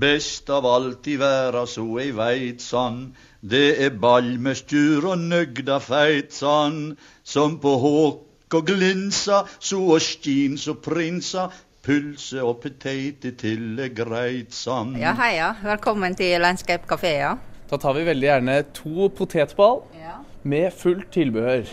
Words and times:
Best 0.00 0.48
av 0.50 0.66
alt 0.66 1.08
i 1.10 1.16
verda 1.20 1.66
så 1.68 1.84
eg 2.00 2.14
veit 2.16 2.62
sann, 2.64 3.00
det 3.42 3.66
er 3.84 3.90
ball 4.00 4.30
med 4.40 4.56
styr 4.60 5.04
og 5.10 5.18
nøgda 5.20 5.76
feit 5.82 6.32
sann, 6.32 6.94
som 7.26 7.58
på 7.60 7.74
håk 7.82 8.54
og 8.56 8.66
glinsa, 8.70 9.42
så 9.62 9.80
og 9.96 10.00
skins 10.04 10.64
så 10.68 10.74
prinsa, 10.82 11.48
pølse 11.84 12.40
og 12.44 12.58
poteter 12.64 13.34
til 13.40 13.78
er 13.80 13.92
greit 13.96 14.54
sann. 14.56 14.94
Ja, 15.00 15.12
heia. 15.20 15.52
Velkommen 15.64 16.16
til 16.18 16.40
Landscape 16.42 16.88
kafé. 16.90 17.12
Ja. 17.20 17.34
Da 17.70 17.78
tar 17.78 17.94
vi 17.94 18.06
veldig 18.08 18.26
gjerne 18.30 18.56
to 18.74 19.08
potetball 19.14 19.82
Ja. 20.00 20.16
med 20.42 20.72
fullt 20.74 21.10
tilbehør. 21.14 21.68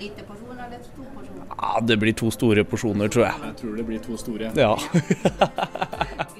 Lite 0.00 0.26
porsjon 0.28 0.58
eller 0.58 0.82
to 0.84 1.06
porsjoner? 1.14 1.46
Ja, 1.58 1.80
det 1.86 1.96
blir 1.98 2.12
to 2.14 2.30
store 2.30 2.64
porsjoner, 2.64 3.08
tror 3.08 3.24
jeg. 3.24 3.34
Jeg 3.44 3.56
tror 3.62 3.76
det 3.76 3.86
blir 3.86 4.02
to 4.04 4.16
store. 4.20 4.52
Ja. 4.54 4.74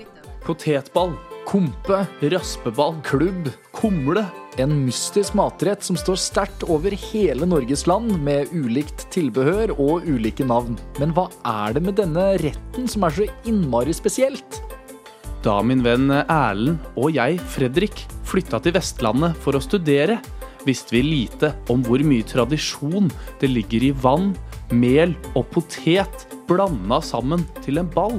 Potetball, 0.48 1.10
kompe, 1.44 2.06
raspeball, 2.32 2.94
klubb, 3.04 3.50
kumle. 3.76 4.22
En 4.56 4.70
mystisk 4.86 5.34
matrett 5.36 5.84
som 5.84 5.96
står 6.00 6.16
sterkt 6.16 6.64
over 6.72 6.94
hele 7.10 7.44
Norges 7.44 7.84
land, 7.84 8.14
med 8.24 8.48
ulikt 8.56 9.04
tilbehør 9.12 9.74
og 9.76 10.08
ulike 10.08 10.46
navn. 10.48 10.78
Men 10.96 11.12
hva 11.12 11.26
er 11.44 11.76
det 11.76 11.82
med 11.84 11.98
denne 12.00 12.30
retten 12.40 12.88
som 12.88 13.04
er 13.04 13.12
så 13.18 13.28
innmari 13.44 13.92
spesielt? 13.92 14.62
Da 15.44 15.58
min 15.60 15.84
venn 15.84 16.08
Erlend 16.16 16.80
og 16.96 17.12
jeg, 17.18 17.36
Fredrik, 17.52 18.06
flytta 18.26 18.62
til 18.64 18.78
Vestlandet 18.78 19.36
for 19.44 19.52
å 19.52 19.62
studere, 19.62 20.16
visste 20.64 20.96
vi 20.96 21.04
lite 21.04 21.52
om 21.68 21.84
hvor 21.84 22.00
mye 22.00 22.24
tradisjon 22.24 23.12
det 23.42 23.52
ligger 23.52 23.90
i 23.90 23.92
vann, 23.92 24.32
mel 24.72 25.12
og 25.34 25.44
potet 25.52 26.26
blanda 26.48 27.02
sammen 27.04 27.44
til 27.60 27.84
en 27.84 27.92
ball. 27.92 28.18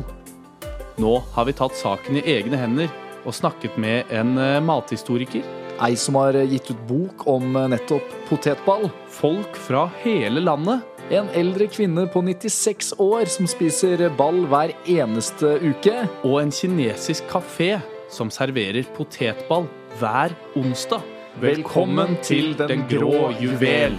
Nå 0.99 1.21
har 1.33 1.45
vi 1.47 1.55
tatt 1.55 1.77
saken 1.79 2.19
i 2.19 2.25
egne 2.27 2.59
hender 2.59 2.89
og 3.23 3.35
snakket 3.35 3.77
med 3.79 4.09
en 4.11 4.35
eh, 4.39 4.59
mathistoriker. 4.63 5.45
Ei 5.79 5.95
som 5.95 6.17
har 6.19 6.35
gitt 6.43 6.73
ut 6.73 6.79
bok 6.89 7.23
om 7.31 7.53
nettopp 7.71 8.15
potetball. 8.27 8.89
Folk 9.15 9.55
fra 9.55 9.85
hele 10.03 10.43
landet. 10.43 10.83
En 11.09 11.29
eldre 11.33 11.69
kvinne 11.71 12.03
på 12.11 12.21
96 12.21 12.91
år 12.99 13.31
som 13.31 13.47
spiser 13.49 14.09
ball 14.19 14.43
hver 14.51 14.75
eneste 14.91 15.55
uke. 15.63 16.03
Og 16.27 16.41
en 16.43 16.51
kinesisk 16.51 17.31
kafé 17.31 17.77
som 18.11 18.31
serverer 18.33 18.89
potetball 18.97 19.69
hver 20.01 20.35
onsdag. 20.59 21.05
Velkommen 21.39 22.19
til 22.25 22.57
Den 22.59 22.83
grå 22.91 23.31
juvel. 23.39 23.95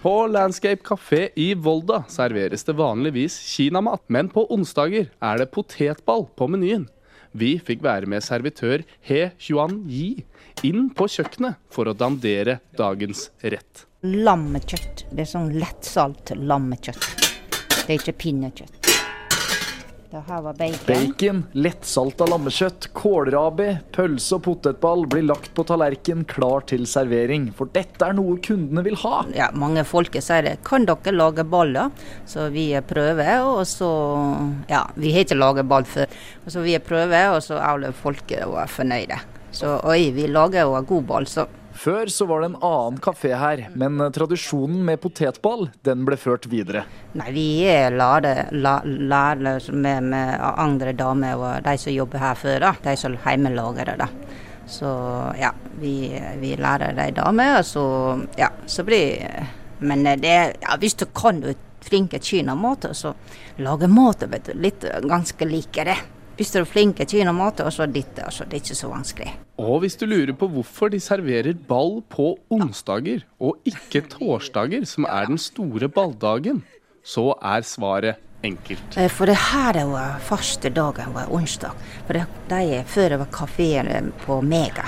På 0.00 0.14
Landscape 0.26 0.80
kafé 0.84 1.28
i 1.36 1.52
Volda 1.54 2.02
serveres 2.08 2.64
det 2.64 2.72
vanligvis 2.78 3.36
kinamat, 3.52 4.00
men 4.08 4.30
på 4.32 4.46
onsdager 4.54 5.10
er 5.20 5.42
det 5.42 5.50
potetball 5.52 6.24
på 6.36 6.48
menyen. 6.48 6.86
Vi 7.36 7.58
fikk 7.62 7.84
være 7.84 8.08
med 8.10 8.24
servitør 8.24 8.82
He 9.06 9.28
Chuan 9.38 9.82
Yi 9.86 10.24
inn 10.66 10.88
på 10.96 11.06
kjøkkenet 11.06 11.60
for 11.70 11.86
å 11.86 11.94
dandere 11.94 12.58
dagens 12.78 13.28
rett. 13.44 13.86
lammekjøtt. 14.00 15.04
Det 15.12 15.26
er 15.26 15.28
sånn 15.28 15.52
lettsalt 15.60 16.32
lammekjøtt. 16.32 17.04
Det 17.84 17.90
er 17.90 17.98
ikke 18.00 18.16
pinnekjøtt. 18.24 18.79
Det 20.10 20.20
her 20.26 20.40
var 20.42 20.54
bacon. 20.58 20.86
Bacon, 20.86 21.40
lettsalta 21.54 22.26
lammekjøtt, 22.26 22.88
kålrabi, 22.98 23.68
pølse 23.94 24.40
og 24.40 24.42
potetball 24.42 25.04
blir 25.06 25.22
lagt 25.28 25.52
på 25.54 25.62
tallerken 25.68 26.24
klar 26.26 26.64
til 26.66 26.82
servering. 26.90 27.44
For 27.54 27.70
dette 27.70 28.08
er 28.08 28.16
noe 28.18 28.40
kundene 28.42 28.82
vil 28.82 28.98
ha. 29.04 29.20
Ja, 29.38 29.52
mange 29.54 29.84
folk 29.86 30.18
sier 30.18 30.42
det. 30.48 30.56
Kan 30.66 30.88
dere 30.88 31.14
lage 31.14 31.44
baller? 31.46 31.94
Så 32.26 32.48
vi 32.50 32.72
prøver, 32.90 33.46
og 33.52 33.62
så 33.70 33.92
Ja, 34.72 34.82
vi 34.98 35.14
har 35.14 35.22
ikke 35.28 35.38
laget 35.38 35.70
ball 35.70 35.86
før. 35.86 36.10
Så 36.50 36.66
vi 36.66 36.74
prøver, 36.82 37.36
og 37.36 37.44
så 37.46 37.62
alle 37.62 37.92
folk 37.94 38.34
fornøyde. 38.66 39.22
Så 39.54 39.78
oi, 39.86 40.10
vi 40.10 40.26
lager 40.26 40.66
jo 40.66 40.74
en 40.74 40.90
god 40.90 41.06
ball, 41.06 41.30
så 41.30 41.46
Før 41.72 42.10
så 42.12 42.26
var 42.26 42.42
det 42.42 42.50
en 42.50 42.58
annen 42.66 42.98
kafé 43.02 43.30
her, 43.38 43.62
men 43.78 44.00
tradisjonen 44.12 44.82
med 44.84 45.00
potetball, 45.00 45.68
den 45.86 46.02
ble 46.04 46.18
ført 46.20 46.48
videre. 46.50 46.82
Nei, 47.16 47.30
vi 47.34 47.46
er 47.70 47.94
lærere 47.94 48.48
la, 48.52 48.74
med, 48.84 50.10
med 50.10 50.34
andre 50.50 50.92
damer 50.98 51.38
og 51.38 51.64
de 51.64 51.76
som 51.80 51.94
jobber 51.94 52.22
her 52.22 52.38
før, 52.38 52.58
da. 52.66 52.74
De 52.84 52.96
som 52.98 53.16
er 53.16 53.24
hjemmelagere, 53.36 53.96
da. 54.00 54.10
Så 54.70 54.90
ja, 55.38 55.50
vi, 55.80 55.94
vi 56.38 56.52
lærer 56.58 56.94
de 56.98 57.08
damer, 57.16 57.56
og 57.58 57.66
så 57.66 57.84
ja, 58.38 58.50
så 58.66 58.84
blir 58.86 59.48
Men 59.80 60.04
det 60.04 60.36
ja, 60.60 60.76
hvis 60.78 60.94
du 61.00 61.06
kan 61.06 61.40
du 61.40 61.54
flinke 61.80 62.18
kinamat, 62.20 62.90
så 62.92 63.14
lager 63.56 63.88
mat, 63.88 64.22
vet 64.28 64.50
du. 64.50 64.58
Litt 64.60 64.84
ganske 65.08 65.48
like 65.48 65.84
det. 65.88 65.96
Hvis 66.40 66.54
du 66.54 66.62
er 66.62 66.64
flink 66.64 66.96
til 66.96 67.20
kinamat, 67.20 67.58
og 67.60 67.68
så 67.68 67.84
ditt, 67.84 68.16
altså, 68.16 68.46
det 68.48 68.56
er 68.56 68.62
ikke 68.62 68.76
så 68.78 68.88
vanskelig. 68.88 69.32
Og 69.60 69.82
hvis 69.82 69.98
du 70.00 70.06
lurer 70.08 70.32
på 70.32 70.46
hvorfor 70.48 70.88
de 70.88 70.96
serverer 70.96 71.58
ball 71.68 71.98
på 72.08 72.30
onsdager 72.56 73.26
og 73.44 73.58
ikke 73.68 74.00
torsdager, 74.08 74.86
som 74.88 75.04
er 75.04 75.28
den 75.28 75.36
store 75.36 75.90
balldagen, 75.92 76.62
så 77.04 77.34
er 77.44 77.66
svaret 77.68 78.22
enkelt. 78.40 78.96
Eh, 78.96 79.10
For 79.12 79.28
det 79.28 79.36
her 79.36 79.82
var 79.90 80.16
første 80.24 80.70
dagen 80.72 81.12
var 81.12 81.28
onsdag. 81.28 81.76
For 82.06 82.16
det, 82.16 82.24
de 82.48 82.80
før 82.88 83.12
det 83.12 83.18
var 83.20 83.28
kafeen 83.36 84.08
på 84.24 84.40
Mega. 84.40 84.86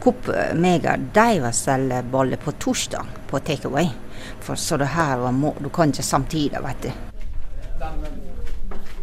Coop 0.00 0.30
Mega 0.56 0.96
de 0.96 1.42
var 1.44 1.52
selge 1.52 2.00
baller 2.08 2.40
på 2.40 2.56
torsdag 2.56 3.04
på 3.28 3.42
takeaway. 3.44 3.92
For 4.40 4.56
så 4.56 4.80
det 4.80 4.94
her 4.96 5.20
var 5.20 5.36
må, 5.36 5.52
Du 5.60 5.68
kan 5.68 5.92
ikke 5.92 6.02
samtidig, 6.02 6.64
vet 6.64 6.88
du. 6.88 6.90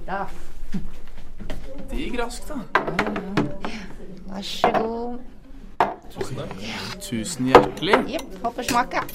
Da, 0.05 0.25
Gikk 1.95 2.17
raskt, 2.19 2.49
da. 2.49 2.57
vær 4.27 4.43
så 4.45 4.71
god. 4.75 5.19
Tusen 7.05 7.47
hjertelig. 7.51 7.95
Jepp, 8.15 8.33
håper 8.43 8.67
smaker. 8.67 9.07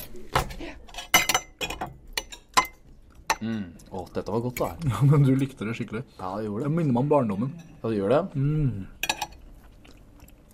Å, 3.41 4.03
dette 4.15 4.31
var 4.33 4.43
godt, 4.45 4.61
da. 4.61 4.71
Ja, 4.91 5.01
men 5.09 5.25
du 5.27 5.33
likte 5.39 5.67
det 5.69 5.75
skikkelig. 5.79 6.03
Ja, 6.21 6.33
det 6.39 6.47
gjorde 6.49 6.65
Det 6.65 6.71
det. 6.71 6.75
minner 6.79 6.95
meg 6.97 7.03
om 7.05 7.11
barndommen. 7.13 7.53
Ja, 7.81 7.85
det 7.91 7.97
gjør 7.99 8.15
det. 8.15 8.23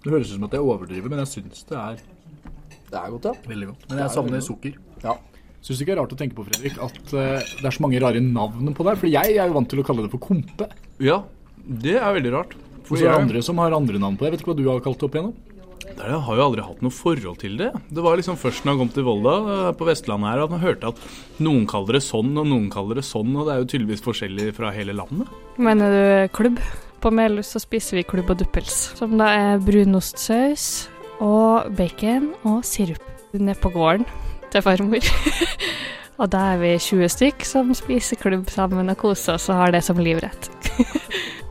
Det 0.06 0.12
høres 0.14 0.31
ut 0.31 0.37
som 0.37 0.47
at 0.47 0.54
jeg 0.54 0.62
overdriver, 0.66 1.10
men 1.12 1.22
jeg 1.25 1.32
syns 1.32 1.64
det 1.66 1.78
er 1.82 2.03
Det 2.87 2.98
er 3.00 3.08
godt, 3.16 3.26
ja. 3.26 3.34
veldig 3.50 3.70
godt. 3.72 3.88
Men 3.91 4.03
jeg 4.04 4.14
savner 4.14 4.44
sukker. 4.47 4.76
Ja. 5.03 5.16
Syns 5.66 5.81
du 5.81 5.82
ikke 5.82 5.91
det 5.91 5.97
er 5.97 6.03
rart 6.04 6.14
å 6.14 6.19
tenke 6.20 6.37
på, 6.38 6.44
Fredrik, 6.47 6.76
at 6.78 7.00
uh, 7.10 7.41
det 7.43 7.66
er 7.66 7.75
så 7.75 7.82
mange 7.82 7.98
rare 8.03 8.20
navn 8.22 8.70
på 8.76 8.87
det? 8.87 8.94
For 9.03 9.10
jeg 9.10 9.34
er 9.34 9.48
jo 9.50 9.56
vant 9.58 9.70
til 9.72 9.82
å 9.82 9.87
kalle 9.88 10.04
det 10.06 10.12
for 10.14 10.22
kompe. 10.22 10.69
Ja, 11.03 11.25
det 11.66 11.99
er 11.99 12.16
veldig 12.19 12.32
rart. 12.34 12.56
Og 12.87 12.94
så 12.94 13.03
er 13.03 13.10
det 13.10 13.19
andre 13.19 13.43
som 13.43 13.59
har 13.59 13.75
andre 13.75 13.99
navn 13.99 14.16
på 14.19 14.27
det. 14.27 14.37
Vet 14.37 14.44
ikke 14.44 14.53
hva 14.53 14.59
du 14.60 14.66
har 14.71 14.82
kalt 14.84 15.00
det 15.00 15.09
opp 15.09 15.16
igjennom? 15.16 15.34
Det 15.87 16.03
er, 16.04 16.10
jeg 16.12 16.25
har 16.27 16.38
jo 16.38 16.44
aldri 16.44 16.65
hatt 16.66 16.82
noe 16.84 16.94
forhold 16.94 17.38
til 17.41 17.56
det. 17.60 17.69
Det 17.94 18.03
var 18.04 18.19
liksom 18.19 18.38
først 18.41 18.65
når 18.65 18.75
jeg 18.75 18.81
kom 18.82 18.91
til 18.94 19.06
Volda, 19.06 19.34
eh, 19.53 19.69
på 19.78 19.87
Vestlandet 19.88 20.31
her, 20.31 20.43
at 20.44 20.53
man 20.53 20.62
hørte 20.62 20.91
at 20.93 21.00
noen 21.43 21.66
kaller 21.71 21.99
det 21.99 22.03
sånn, 22.05 22.32
og 22.37 22.49
noen 22.49 22.66
kaller 22.72 23.00
det 23.00 23.06
sånn, 23.06 23.32
og 23.37 23.47
det 23.47 23.55
er 23.55 23.62
jo 23.62 23.69
tydeligvis 23.72 24.05
forskjellig 24.05 24.50
fra 24.56 24.72
hele 24.76 24.97
landet. 24.97 25.31
Mener 25.62 25.97
du 25.97 26.34
klubb? 26.37 26.60
På 27.00 27.12
Melhus 27.12 27.53
så 27.53 27.60
spiser 27.62 28.00
vi 28.00 28.06
klubb 28.09 28.32
og 28.32 28.41
duppels, 28.41 28.76
som 28.99 29.15
da 29.21 29.28
er 29.37 29.62
brunostsaus 29.62 30.87
og 31.22 31.69
bacon 31.76 32.32
og 32.49 32.62
sirup. 32.66 33.03
Nede 33.37 33.59
på 33.60 33.72
gården 33.75 34.06
til 34.53 34.65
farmor. 34.65 35.05
og 36.16 36.31
da 36.32 36.43
er 36.54 36.60
vi 36.62 36.75
20 36.81 37.10
stykk 37.12 37.44
som 37.47 37.72
spiser 37.77 38.21
klubb 38.21 38.49
sammen 38.53 38.93
og 38.93 38.99
koser 39.00 39.37
oss 39.37 39.50
og 39.53 39.60
har 39.60 39.75
det 39.75 39.82
som 39.84 40.00
livrett. 40.00 40.50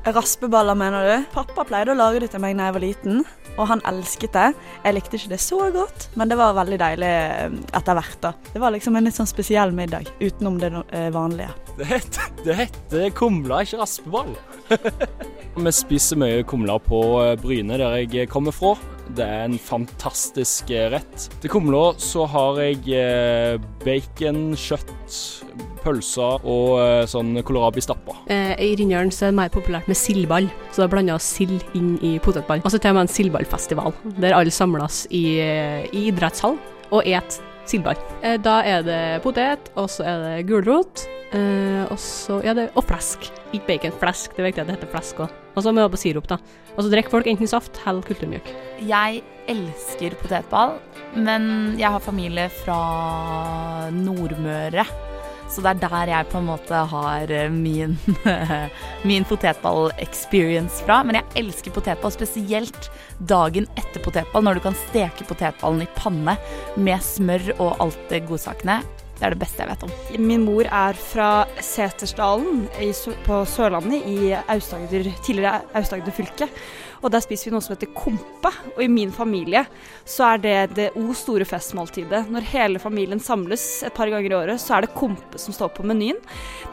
Raspeballer, 0.05 0.77
mener 0.77 1.05
du? 1.07 1.25
Pappa 1.33 1.63
pleide 1.65 1.93
å 1.95 1.97
lage 1.97 2.21
det 2.21 2.29
til 2.33 2.41
meg 2.43 2.57
da 2.57 2.67
jeg 2.67 2.75
var 2.75 2.83
liten, 2.83 3.23
og 3.55 3.69
han 3.71 3.81
elsket 3.89 4.35
det. 4.35 4.47
Jeg 4.83 4.97
likte 4.97 5.17
ikke 5.17 5.31
det 5.31 5.39
så 5.41 5.59
godt, 5.73 6.07
men 6.19 6.29
det 6.29 6.37
var 6.37 6.57
veldig 6.57 6.77
deilig 6.81 7.09
eh, 7.09 7.55
etter 7.77 7.97
hvert. 7.97 8.19
da. 8.21 8.33
Det 8.51 8.61
var 8.61 8.75
liksom 8.75 8.97
en 8.97 9.09
litt 9.09 9.17
sånn 9.17 9.29
spesiell 9.29 9.73
middag, 9.73 10.11
utenom 10.19 10.59
det 10.61 10.71
eh, 10.93 11.09
vanlige. 11.15 11.53
Det 11.79 11.89
heter, 11.89 12.29
det 12.45 12.59
heter 12.59 13.09
kumla, 13.17 13.63
ikke 13.65 13.81
raspeball. 13.81 14.35
Vi 15.55 15.73
spiser 15.73 16.21
mye 16.21 16.45
kumler 16.47 16.81
på 16.85 17.01
eh, 17.23 17.33
Bryne, 17.41 17.81
der 17.81 17.97
jeg 18.05 18.29
kommer 18.29 18.53
fra. 18.53 18.75
Det 19.13 19.25
er 19.25 19.45
en 19.45 19.57
fantastisk 19.61 20.71
eh, 20.73 20.87
rett. 20.93 21.27
Til 21.41 21.51
kumla 21.53 21.93
så 22.01 22.25
har 22.31 22.59
jeg 22.63 22.81
eh, 22.97 23.55
bacon, 23.83 24.55
kjøtt, 24.57 25.17
pølser 25.85 26.41
og 26.41 26.79
eh, 26.81 27.03
sånn 27.09 27.35
kålrabi 27.45 27.83
stappa. 27.85 28.17
I 28.25 28.71
Rindalen 28.79 29.13
så 29.13 29.27
er 29.27 29.33
det 29.33 29.39
mer 29.39 29.53
populært 29.53 29.89
med 29.91 29.99
sildball, 29.99 30.49
så 30.73 30.83
da 30.83 30.89
blander 30.91 31.21
sild 31.21 31.61
inn 31.77 31.95
i 32.01 32.15
potetball. 32.23 32.63
Og 32.65 32.73
så 32.73 32.81
til 32.81 32.95
og 32.95 32.99
med 32.99 33.07
en 33.07 33.13
sildballfestival, 33.13 33.93
der 34.17 34.37
alle 34.37 34.53
samles 34.53 35.03
i, 35.13 35.25
i 35.37 36.07
idrettshall 36.09 36.57
og 36.89 37.05
et 37.05 37.39
sildball. 37.69 38.01
Da 38.41 38.59
er 38.65 38.85
det 38.85 39.01
potet, 39.25 39.71
og 39.77 39.89
så 39.93 40.05
er 40.09 40.25
det 40.25 40.35
gulrot, 40.49 41.05
og 41.89 41.97
så 42.01 42.41
ja, 42.45 42.57
det, 42.57 42.71
og 42.77 42.85
flesk. 42.89 43.29
Ikke 43.53 43.75
bacon, 43.75 43.97
flesk. 44.01 44.33
Det 44.33 44.43
er 44.45 44.51
viktig 44.51 44.65
at 44.65 44.71
det 44.71 44.79
heter 44.79 44.93
flesk 44.93 45.25
òg. 45.25 45.41
Og 45.55 45.63
så 45.63 45.71
må 45.71 45.83
det 45.83 45.93
på 45.93 46.01
sirup, 46.01 46.27
da. 46.27 46.39
Og 46.75 46.83
så 46.83 46.91
drikker 46.91 47.13
folk 47.13 47.29
enten 47.31 47.49
saft 47.49 47.79
eller 47.87 48.05
kulturmjølk. 48.05 48.51
Jeg 48.83 49.23
elsker 49.51 50.17
potetball. 50.21 50.77
men 51.15 51.77
jeg 51.79 51.87
har 51.87 51.99
familie 52.03 52.49
fra 52.49 53.89
Nordmøre. 53.91 54.83
Så 55.47 55.61
det 55.61 55.75
er 55.75 55.81
der 55.85 56.09
jeg 56.09 56.27
på 56.31 56.39
en 56.41 56.47
måte 56.49 56.79
har 56.91 57.31
eh, 57.31 57.51
min, 57.53 57.93
min 59.09 59.25
potetball-experience 59.29 60.83
fra. 60.83 61.03
Men 61.05 61.21
jeg 61.21 61.45
elsker 61.45 61.71
potetball, 61.71 62.11
spesielt 62.11 62.89
dagen 63.29 63.69
etter 63.77 64.03
potetball, 64.03 64.43
når 64.43 64.57
du 64.57 64.65
kan 64.65 64.77
steke 64.87 65.27
potetballen 65.29 65.85
i 65.85 65.91
panne 65.95 66.35
med 66.75 67.05
smør 67.05 67.53
og 67.59 67.77
alt 67.85 68.09
det 68.09 68.25
godsakene. 68.27 68.81
Det 69.15 69.23
er 69.23 69.31
det 69.31 69.39
beste 69.39 69.63
jeg 69.63 69.71
vet 69.71 69.83
om. 69.87 69.91
Min 70.27 70.43
mor 70.43 70.67
er 70.67 70.97
fra 70.99 71.29
Setersdalen 71.63 72.65
i, 72.83 72.89
på 73.23 73.37
Sørlandet 73.47 74.03
i 74.11 74.33
Aust-Agder, 74.35 75.07
tidligere 75.23 75.61
Aust-Agder 75.77 76.15
fylke. 76.15 76.49
Og 77.05 77.11
der 77.13 77.23
spiser 77.23 77.47
vi 77.47 77.53
noe 77.53 77.63
som 77.63 77.75
heter 77.75 77.93
kompe. 77.95 78.51
Og 78.73 78.81
i 78.83 78.89
min 78.91 79.13
familie 79.15 79.63
så 80.03 80.33
er 80.33 80.43
det 80.43 80.57
det 80.75 80.89
o 80.99 81.15
store 81.15 81.47
festmåltidet. 81.47 82.25
Når 82.33 82.49
hele 82.51 82.81
familien 82.81 83.21
samles 83.23 83.85
et 83.87 83.95
par 83.95 84.11
ganger 84.11 84.31
i 84.33 84.39
året, 84.41 84.61
så 84.61 84.77
er 84.77 84.85
det 84.85 84.95
kompe 84.97 85.39
som 85.39 85.55
står 85.55 85.71
på 85.77 85.87
menyen. 85.87 86.19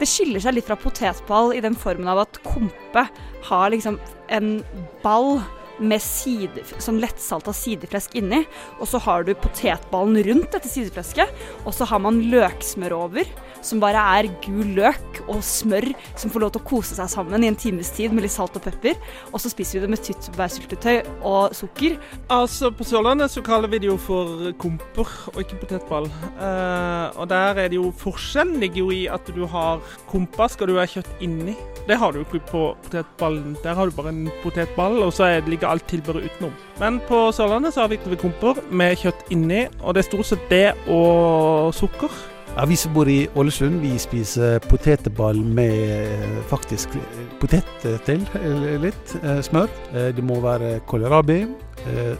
Det 0.01 0.09
skiller 0.09 0.43
seg 0.43 0.57
litt 0.57 0.67
fra 0.67 0.79
potetball 0.79 1.55
i 1.55 1.63
den 1.63 1.77
formen 1.79 2.11
av 2.11 2.25
at 2.25 2.43
kompe 2.43 3.07
har 3.47 3.71
liksom 3.71 4.01
en 4.33 4.55
ball 5.03 5.37
med 5.81 6.01
side, 6.03 6.63
sånn 6.81 6.99
lettsalta 7.01 7.53
sideflesk 7.55 8.17
inni, 8.19 8.43
og 8.79 8.87
så 8.89 9.01
har 9.01 9.25
du 9.25 9.33
potetballen 9.37 10.19
rundt 10.27 10.51
dette 10.53 10.69
sideflesket, 10.69 11.31
og 11.63 11.73
så 11.75 11.87
har 11.89 12.01
man 12.03 12.21
løksmør 12.31 12.95
over, 12.97 13.29
som 13.63 13.79
bare 13.79 14.01
er 14.19 14.29
gul 14.43 14.73
løk 14.75 15.21
og 15.27 15.39
smør 15.45 15.87
som 16.19 16.31
får 16.33 16.43
lov 16.43 16.53
til 16.53 16.63
å 16.63 16.67
kose 16.67 16.97
seg 16.97 17.09
sammen 17.11 17.45
i 17.45 17.49
en 17.51 17.59
times 17.59 17.91
tid 17.95 18.13
med 18.13 18.25
litt 18.25 18.35
salt 18.35 18.57
og 18.59 18.65
pepper, 18.65 18.99
og 19.31 19.39
så 19.41 19.51
spiser 19.51 19.79
vi 19.79 19.85
det 19.85 19.93
med 19.93 20.03
tyttebærsyltetøy 20.03 20.97
og 21.25 21.55
sukker. 21.57 21.97
Altså, 22.33 22.71
På 22.73 22.85
Sørlandet 22.87 23.31
så 23.31 23.43
kaller 23.45 23.71
vi 23.71 23.81
det 23.83 23.89
jo 23.91 23.97
for 24.01 24.51
komper, 24.61 25.09
og 25.33 25.39
ikke 25.43 25.61
potetball. 25.63 26.09
Uh, 26.37 27.07
og 27.17 27.29
der 27.31 27.63
er 27.63 27.71
det 27.71 27.79
jo 27.79 27.93
Forskjellen 28.03 28.59
ligger 28.59 28.83
jo 28.83 28.91
i 28.91 29.05
at 29.11 29.27
du 29.35 29.45
har 29.47 29.81
kompa 30.09 30.49
skal 30.51 30.69
du 30.69 30.77
ha 30.79 30.87
kjøtt 30.89 31.09
inni. 31.23 31.55
Det 31.87 31.97
har 31.99 32.11
du 32.11 32.21
jo 32.21 32.25
ikke 32.25 32.45
på 32.47 32.63
potetballen. 32.85 33.57
Der 33.63 33.75
har 33.75 33.85
du 33.89 33.95
bare 33.95 34.13
en 34.13 34.29
potetball, 34.43 35.01
og 35.03 35.13
så 35.13 35.23
er, 35.23 35.47
ligger 35.47 35.67
alt 35.67 35.87
tilbehøret 35.91 36.29
utenom. 36.31 36.53
Men 36.79 37.01
på 37.07 37.25
Sørlandet 37.35 37.73
så 37.73 37.83
har 37.83 37.91
vi 37.91 38.15
komper 38.15 38.61
med 38.71 38.95
kjøtt 39.01 39.25
inni, 39.35 39.65
og 39.81 39.95
det 39.95 40.03
er 40.03 40.11
stort 40.11 40.29
sett 40.31 40.45
det 40.49 40.69
og 40.87 41.73
sukker. 41.75 42.13
Ja, 42.53 42.65
Vi 42.65 42.75
som 42.75 42.93
bor 42.93 43.09
i 43.09 43.27
Ålesund, 43.35 43.79
vi 43.81 43.97
spiser 43.97 44.59
potetball 44.69 45.39
med 45.41 45.73
eh, 45.89 46.35
faktisk 46.47 46.93
potet 47.41 47.65
til, 48.05 48.21
eh, 48.37 48.77
litt 48.77 49.15
eh, 49.23 49.41
smør. 49.41 49.73
Det 50.13 50.23
må 50.23 50.37
være 50.43 50.77
kålrabi, 50.87 51.47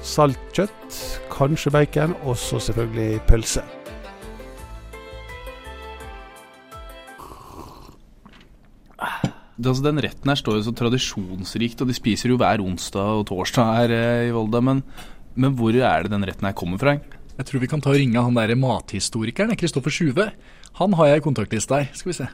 saltkjøtt, 0.01 0.97
kanskje 1.31 1.71
bacon, 1.71 2.17
og 2.25 2.35
så 2.37 2.59
selvfølgelig 2.59 3.21
pølse. 3.29 3.61
Det, 9.63 9.71
altså, 9.71 9.85
den 9.85 10.01
retten 10.03 10.27
her 10.27 10.39
står 10.39 10.59
jo 10.59 10.67
så 10.67 10.75
tradisjonsrikt, 10.75 11.81
og 11.83 11.87
de 11.87 11.95
spiser 11.95 12.33
jo 12.33 12.39
hver 12.41 12.63
onsdag 12.63 13.21
og 13.21 13.27
torsdag 13.29 13.75
her 13.77 13.95
eh, 13.95 14.27
i 14.27 14.33
Volda. 14.35 14.59
Men, 14.59 14.81
men 15.39 15.55
hvor 15.55 15.71
er 15.71 16.03
det 16.03 16.11
den 16.11 16.25
retten 16.27 16.49
her 16.49 16.55
kommer 16.57 16.81
fra? 16.81 16.97
Jeg 17.37 17.47
tror 17.49 17.63
vi 17.63 17.69
kan 17.71 17.81
ta 17.81 17.93
og 17.93 17.97
ringe 17.97 18.21
han 18.21 18.35
derre 18.35 18.57
mathistorikeren, 18.59 19.55
Kristoffer 19.57 19.93
Sjuve. 19.93 20.27
Han 20.81 20.95
har 20.99 21.13
jeg 21.13 21.21
i 21.21 21.23
kontaktlista 21.25 21.79
her. 21.79 21.93
Skal 21.95 22.11
vi 22.11 22.17
se. 22.19 22.27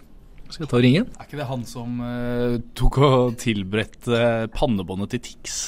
Skal 0.49 0.65
jeg 0.65 0.71
ta 0.71 0.79
og 0.79 0.85
ringe? 0.87 1.03
Er 1.05 1.27
ikke 1.27 1.37
det 1.37 1.49
han 1.51 1.67
som 1.69 2.01
eh, 2.01 2.55
tok 2.77 2.97
og 3.05 3.37
tilberedte 3.39 4.49
pannebåndet 4.55 5.13
til 5.13 5.23
Tix? 5.29 5.59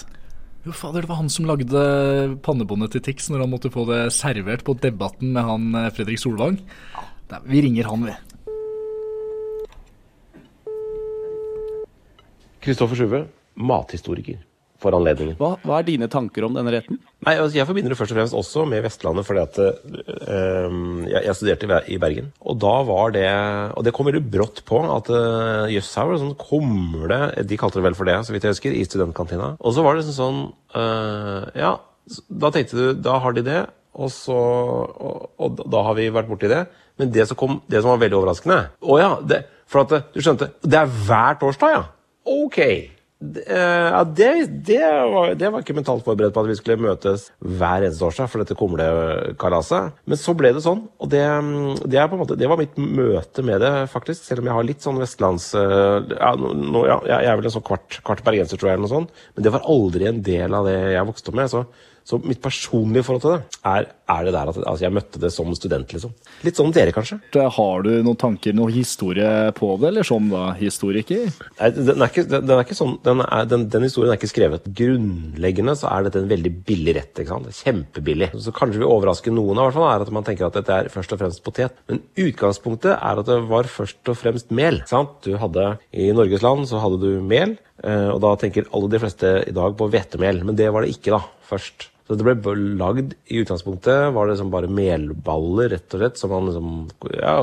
Jo, 0.65 0.73
fader, 0.77 1.05
det 1.05 1.09
var 1.09 1.21
han 1.21 1.29
som 1.33 1.47
lagde 1.49 1.85
pannebåndet 2.45 2.95
til 2.95 3.05
Tix 3.05 3.29
når 3.29 3.45
han 3.45 3.53
måtte 3.53 3.71
få 3.73 3.85
det 3.89 4.03
servert 4.17 4.65
på 4.65 4.75
Debatten 4.81 5.35
med 5.37 5.45
han 5.45 5.69
eh, 5.77 5.91
Fredrik 5.93 6.21
Solvang. 6.21 6.57
Nei, 7.31 7.41
vi 7.53 7.63
ringer 7.67 7.93
han, 7.93 8.09
vi. 8.09 8.17
Kristoffer 12.61 12.99
Sjuve, 12.99 13.25
mathistoriker 13.57 14.39
for 14.81 14.95
anledningen. 14.97 15.35
Hva, 15.39 15.53
hva 15.61 15.79
er 15.79 15.85
dine 15.85 16.07
tanker 16.11 16.45
om 16.47 16.55
denne 16.55 16.73
retten? 16.73 16.97
Nei, 17.25 17.35
altså 17.37 17.59
Jeg 17.59 17.67
forbinder 17.69 17.93
det 17.93 17.97
først 17.99 18.13
og 18.13 18.17
fremst 18.17 18.37
også 18.37 18.63
med 18.69 18.81
Vestlandet, 18.85 19.27
fordi 19.27 19.43
at 19.43 19.59
øh, 19.61 20.77
jeg, 21.11 21.21
jeg 21.27 21.37
studerte 21.37 21.81
i 21.93 21.99
Bergen. 22.01 22.31
Og 22.41 22.57
da 22.61 22.73
var 22.87 23.13
det 23.13 23.27
Og 23.77 23.85
det 23.85 23.93
kom 23.93 24.09
veldig 24.09 24.23
brått 24.33 24.63
på 24.67 24.81
at 24.95 25.11
øh, 25.13 25.69
jøss, 25.75 25.93
her 25.99 26.09
var 26.09 26.17
det 26.17 26.23
sånn 26.23 26.39
kumle 26.41 27.21
De 27.45 27.59
kalte 27.61 27.79
det 27.79 27.85
vel 27.89 27.99
for 27.99 28.09
det, 28.09 28.17
så 28.25 28.33
vidt 28.33 28.47
jeg 28.47 28.55
husker, 28.57 28.73
i 28.73 28.87
studentkantina. 28.87 29.53
Og 29.59 29.77
så 29.77 29.85
var 29.85 29.97
det 29.97 30.07
sånn 30.09 30.17
sånn 30.17 30.41
øh, 30.81 31.45
Ja, 31.61 31.75
da 32.41 32.53
tenkte 32.53 32.79
du 32.79 33.05
Da 33.05 33.21
har 33.21 33.37
de 33.37 33.45
det, 33.45 33.63
og 33.93 34.09
så 34.13 34.35
Og, 34.35 35.31
og 35.37 35.65
da 35.69 35.85
har 35.89 35.97
vi 35.99 36.09
vært 36.13 36.31
borti 36.31 36.49
det. 36.51 36.65
Men 36.97 37.13
det 37.13 37.29
som, 37.29 37.37
kom, 37.37 37.59
det 37.69 37.83
som 37.83 37.93
var 37.93 38.01
veldig 38.01 38.17
overraskende 38.23 38.61
Å 38.81 39.01
ja, 39.01 39.15
det, 39.21 39.43
for 39.69 39.85
at 39.85 40.13
du 40.13 40.23
skjønte 40.23 40.55
Det 40.65 40.81
er 40.81 40.89
hver 41.05 41.37
torsdag, 41.41 41.77
ja? 41.77 41.89
Ok. 42.27 42.57
Det, 43.21 43.43
eh, 43.53 43.87
ja, 43.93 43.99
det, 44.17 44.29
det, 44.65 44.79
var, 45.13 45.35
det 45.37 45.49
var 45.53 45.61
ikke 45.61 45.75
mentalt 45.77 46.01
forberedt 46.07 46.33
på 46.33 46.41
at 46.41 46.47
vi 46.49 46.55
skulle 46.57 46.79
møtes 46.81 47.27
hver 47.45 47.83
eneste 47.85 48.07
årsdag 48.07 48.31
for 48.31 48.41
dette 48.41 48.57
kumlekalaset. 48.57 49.91
Men 50.09 50.17
så 50.17 50.33
ble 50.37 50.49
det 50.55 50.63
sånn, 50.65 50.81
og 50.97 51.11
det, 51.13 51.21
det, 51.85 52.01
måte, 52.17 52.37
var 52.49 52.57
mitt 52.61 52.79
møte 52.81 53.45
med 53.45 53.61
det, 53.61 53.71
faktisk. 53.93 54.25
Selv 54.25 54.41
om 54.41 54.49
jeg 54.49 54.57
har 54.57 54.65
litt 54.71 54.81
sånn 54.81 54.97
vestlands... 55.01 55.51
eh, 55.53 56.15
Ja, 56.17 56.33
nå- 56.39 56.87
ja, 56.89 56.97
jeg 57.13 57.29
er 57.29 57.37
vel 57.37 57.51
en 57.51 57.55
sånn 57.59 57.67
kvart, 57.69 58.01
kvart 58.07 58.25
bergenser, 58.25 58.57
tror 58.57 58.71
jeg, 58.71 58.79
eller 58.79 58.87
noe 58.89 58.95
sånt. 58.95 59.13
Men 59.37 59.45
det 59.45 59.53
var 59.53 59.69
aldri 59.69 60.09
en 60.09 60.23
del 60.25 60.57
av 60.57 60.65
det 60.71 60.77
jeg 60.95 61.09
vokste 61.13 61.29
opp 61.33 61.39
med. 61.43 61.53
Så, 61.53 61.63
så 62.07 62.19
mitt 62.23 62.41
personlige 62.43 63.05
forhold 63.07 63.23
til 63.23 63.35
det 63.35 63.61
er, 63.67 63.87
er 64.11 64.25
det 64.25 64.33
der 64.35 64.49
at 64.51 64.57
altså, 64.57 64.83
jeg 64.83 64.93
møtte 64.95 65.21
det 65.21 65.31
som 65.33 65.51
student, 65.55 65.93
liksom. 65.93 66.13
Litt 66.45 66.57
sånn 66.59 66.73
dere, 66.75 66.93
kanskje? 66.95 67.19
Har 67.57 67.85
du 67.85 67.91
noen 68.03 68.19
tanker, 68.19 68.55
noen 68.57 68.73
historie 68.73 69.51
på 69.57 69.69
det, 69.81 69.91
eller 69.91 70.07
sånn 70.07 70.29
da, 70.31 70.49
historiker? 70.59 71.29
Nei, 71.59 71.69
den 71.77 72.01
er 72.01 72.11
ikke, 72.11 72.25
den 72.33 72.53
er 72.55 72.63
ikke 72.65 72.77
sånn, 72.77 72.97
den, 73.05 73.23
er, 73.25 73.47
den, 73.51 73.85
historien 73.85 74.13
er 74.13 74.19
ikke 74.19 74.31
skrevet. 74.31 74.67
Grunnleggende 74.81 75.77
så 75.79 75.91
er 75.91 76.07
dette 76.07 76.23
en 76.23 76.31
veldig 76.31 76.53
billig 76.67 76.97
rett. 76.97 77.13
ikke 77.13 77.31
sant? 77.31 77.61
Kjempebillig. 77.61 78.31
Så 78.41 78.55
kanskje 78.55 78.83
vi 78.83 78.89
overrasker 78.89 79.35
noen, 79.35 79.57
i 79.59 79.67
hvert 79.67 79.77
fall, 79.77 79.89
er 79.91 80.05
at 80.05 80.13
man 80.15 80.27
tenker 80.27 80.49
at 80.49 80.59
dette 80.59 80.77
er 80.77 80.91
først 80.93 81.15
og 81.15 81.21
fremst 81.21 81.43
potet. 81.45 81.77
Men 81.91 82.03
utgangspunktet 82.25 82.95
er 82.97 83.23
at 83.23 83.29
det 83.29 83.39
var 83.51 83.69
først 83.71 84.11
og 84.11 84.19
fremst 84.19 84.51
mel. 84.55 84.81
ikke 84.81 84.95
sant? 84.95 85.19
Du 85.25 85.37
hadde, 85.41 85.75
I 85.93 86.11
Norges 86.15 86.45
land 86.45 86.67
så 86.69 86.81
hadde 86.83 87.01
du 87.03 87.21
mel, 87.25 87.57
og 87.81 88.19
da 88.21 88.35
tenker 88.37 88.67
alle 88.69 88.91
de 88.91 88.99
fleste 89.01 89.29
i 89.49 89.53
dag 89.55 89.73
på 89.77 89.87
hvetemel. 89.89 90.43
Men 90.45 90.57
det 90.59 90.67
var 90.69 90.85
det 90.85 90.93
ikke 90.93 91.15
da, 91.15 91.23
først. 91.49 91.87
Så 92.11 92.17
det 92.19 92.25
ble 92.27 92.53
lagd 92.75 93.13
i 93.31 93.39
utgangspunktet 93.39 94.09
var 94.11 94.27
det 94.27 94.33
liksom 94.33 94.49
bare 94.51 94.67
melballer, 94.67 95.69
rett 95.71 95.93
og 95.95 96.01
slett, 96.01 96.17
som 96.19 96.33
man 96.33 96.49
liksom 96.49 96.71
ja, 97.15 97.35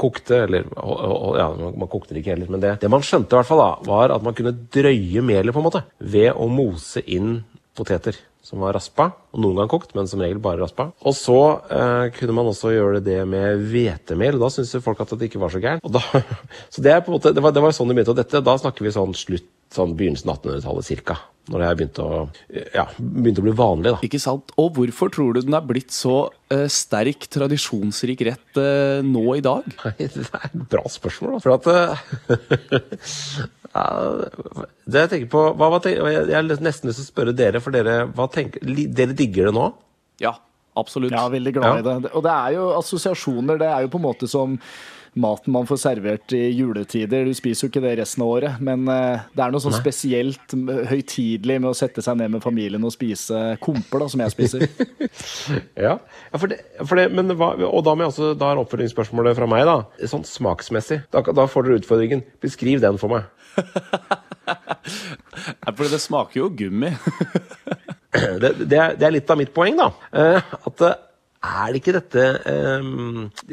kokte, 0.00 0.38
eller 0.46 0.64
ja, 0.70 1.48
man, 1.52 1.90
kokte 1.92 2.14
det 2.14 2.22
ikke 2.22 2.32
heller, 2.32 2.48
men 2.54 2.62
det, 2.62 2.76
det 2.80 2.88
man 2.88 3.04
skjønte 3.04 3.36
i 3.36 3.40
hvert 3.42 3.50
fall 3.50 3.60
da, 3.60 3.72
var 3.84 4.14
at 4.14 4.24
man 4.24 4.36
kunne 4.38 4.54
drøye 4.72 5.24
melet 5.28 5.52
på 5.52 5.60
en 5.60 5.66
måte, 5.66 5.84
ved 6.00 6.30
å 6.32 6.48
mose 6.48 7.04
inn 7.04 7.42
poteter 7.76 8.16
som 8.44 8.60
var 8.60 8.76
raspa, 8.76 9.06
og 9.32 9.40
noen 9.40 9.56
gang 9.60 9.70
kokt, 9.72 9.94
men 9.96 10.08
som 10.08 10.20
regel 10.20 10.40
bare 10.44 10.60
raspa. 10.60 10.90
Og 11.08 11.14
så 11.16 11.38
eh, 11.72 12.10
kunne 12.16 12.34
man 12.36 12.50
også 12.50 12.74
gjøre 12.74 13.00
det 13.04 13.22
med 13.28 13.62
hvetemel, 13.70 14.36
og 14.36 14.44
da 14.44 14.50
syntes 14.52 14.84
folk 14.84 15.00
at 15.00 15.14
det 15.16 15.30
ikke 15.30 15.40
var 15.40 15.52
så 15.52 15.62
gærent. 15.64 15.84
Så 16.74 16.84
det 16.84 16.98
på 17.04 17.12
en 17.12 17.16
måte, 17.16 17.32
det 17.32 17.44
var, 17.44 17.54
det 17.56 17.62
var 17.64 17.72
sånn 17.76 17.88
det 17.88 17.96
begynte, 17.96 18.12
og 18.12 18.20
dette, 18.20 18.44
da 18.44 18.56
snakker 18.60 18.84
vi 18.84 18.92
sånn 18.92 19.16
slutt, 19.16 19.48
sånn 19.76 19.94
begynnelsen 19.98 20.30
av 20.32 20.38
1800-tallet 20.42 20.86
cirka, 20.86 21.16
når 21.52 21.60
det 21.60 21.66
her 21.68 21.76
begynte 21.80 22.04
å, 22.04 22.20
ja, 22.72 22.84
begynte 22.96 23.42
å 23.42 23.44
bli 23.44 23.52
vanlig 23.58 23.90
da. 23.92 23.98
Ikke 24.06 24.20
sant? 24.22 24.54
Og 24.60 24.70
hvorfor 24.78 25.10
tror 25.12 25.34
du 25.36 25.42
den 25.44 25.56
er 25.58 25.66
blitt 25.68 25.92
så 25.92 26.14
eh, 26.54 26.64
sterk, 26.72 27.26
tradisjonsrik 27.34 28.22
rett 28.30 28.60
eh, 28.62 29.02
nå 29.04 29.24
i 29.36 29.42
dag? 29.44 29.66
Nei, 29.84 29.92
det 30.14 30.24
er 30.24 30.46
et 30.48 30.56
bra 30.72 30.84
spørsmål, 30.88 31.36
da. 31.36 31.42
For 31.44 31.58
at 31.58 31.68
eh, 31.74 32.64
ja, 33.74 33.84
Det 34.86 35.04
jeg 35.04 35.12
tenker 35.12 35.30
på 35.34 35.44
hva, 35.58 35.68
hva 35.74 35.80
tenker, 35.84 36.08
Jeg 36.14 36.24
jeg 36.30 36.38
har 36.38 36.48
nesten 36.48 36.88
lyst 36.90 37.00
til 37.02 37.06
å 37.06 37.10
spørre 37.10 37.36
dere, 37.36 37.60
for 37.64 37.74
dere, 37.76 37.98
hva 38.14 38.28
tenker, 38.32 38.64
dere 38.94 39.16
digger 39.18 39.50
det 39.50 39.54
nå? 39.58 39.68
Ja, 40.22 40.36
absolutt. 40.78 41.12
Ja, 41.14 41.26
veldig 41.32 41.52
glad 41.58 41.70
Ja. 41.70 41.78
i 41.82 41.86
det. 42.06 42.12
Og 42.14 42.22
det 42.24 42.34
er 42.34 42.56
jo 42.56 42.68
assosiasjoner. 42.78 43.58
Det 43.60 43.68
er 43.68 43.84
jo 43.84 43.92
på 43.92 44.00
en 44.00 44.06
måte 44.08 44.28
som 44.30 44.56
maten 45.20 45.54
man 45.54 45.66
får 45.68 45.80
servert 45.82 46.34
i 46.36 46.42
juletider. 46.54 47.26
Du 47.28 47.34
spiser 47.36 47.66
jo 47.66 47.72
ikke 47.72 47.82
det 47.84 47.94
resten 48.00 48.24
av 48.24 48.32
året, 48.36 48.60
men 48.64 48.88
eh, 48.90 49.24
det 49.34 49.44
er 49.44 49.54
noe 49.54 49.62
sånn 49.62 49.76
spesielt 49.76 50.54
høytidelig 50.90 51.58
med 51.60 51.70
å 51.70 51.76
sette 51.78 52.04
seg 52.04 52.18
ned 52.20 52.34
med 52.34 52.44
familien 52.44 52.84
og 52.84 52.94
spise 52.94 53.42
komper, 53.64 54.04
da, 54.04 54.10
som 54.12 54.24
jeg 54.24 54.34
spiser. 54.36 54.66
Ja, 55.78 55.96
ja 56.00 56.38
for 56.40 56.50
det, 56.50 56.60
for 56.82 56.98
det, 56.98 57.08
men 57.14 57.30
hva, 57.38 57.52
og 57.68 57.84
da, 57.86 57.94
må 57.94 58.04
jeg 58.04 58.12
også, 58.12 58.32
da 58.38 58.50
er 58.50 58.60
oppfølgingsspørsmålet 58.62 59.36
fra 59.38 59.48
meg, 59.50 59.66
da. 59.68 60.06
Sånn 60.10 60.24
smaksmessig. 60.26 61.02
Da, 61.14 61.22
da 61.34 61.46
får 61.50 61.66
dere 61.66 61.80
utfordringen. 61.82 62.24
Beskriv 62.42 62.82
den 62.82 62.98
for 63.00 63.12
meg. 63.12 63.28
For 65.74 65.88
det 65.90 66.00
smaker 66.02 66.44
jo 66.44 66.52
gummi. 66.54 66.94
Det, 68.14 68.52
det, 68.70 68.76
er, 68.78 68.92
det 68.94 69.06
er 69.08 69.10
litt 69.10 69.30
av 69.32 69.38
mitt 69.40 69.50
poeng, 69.50 69.74
da. 69.74 69.88
Eh, 70.14 70.52
at 70.68 70.82
er 71.44 71.70
det 71.72 71.80
ikke 71.82 71.96
dette 71.98 72.24
eh, 72.50 72.88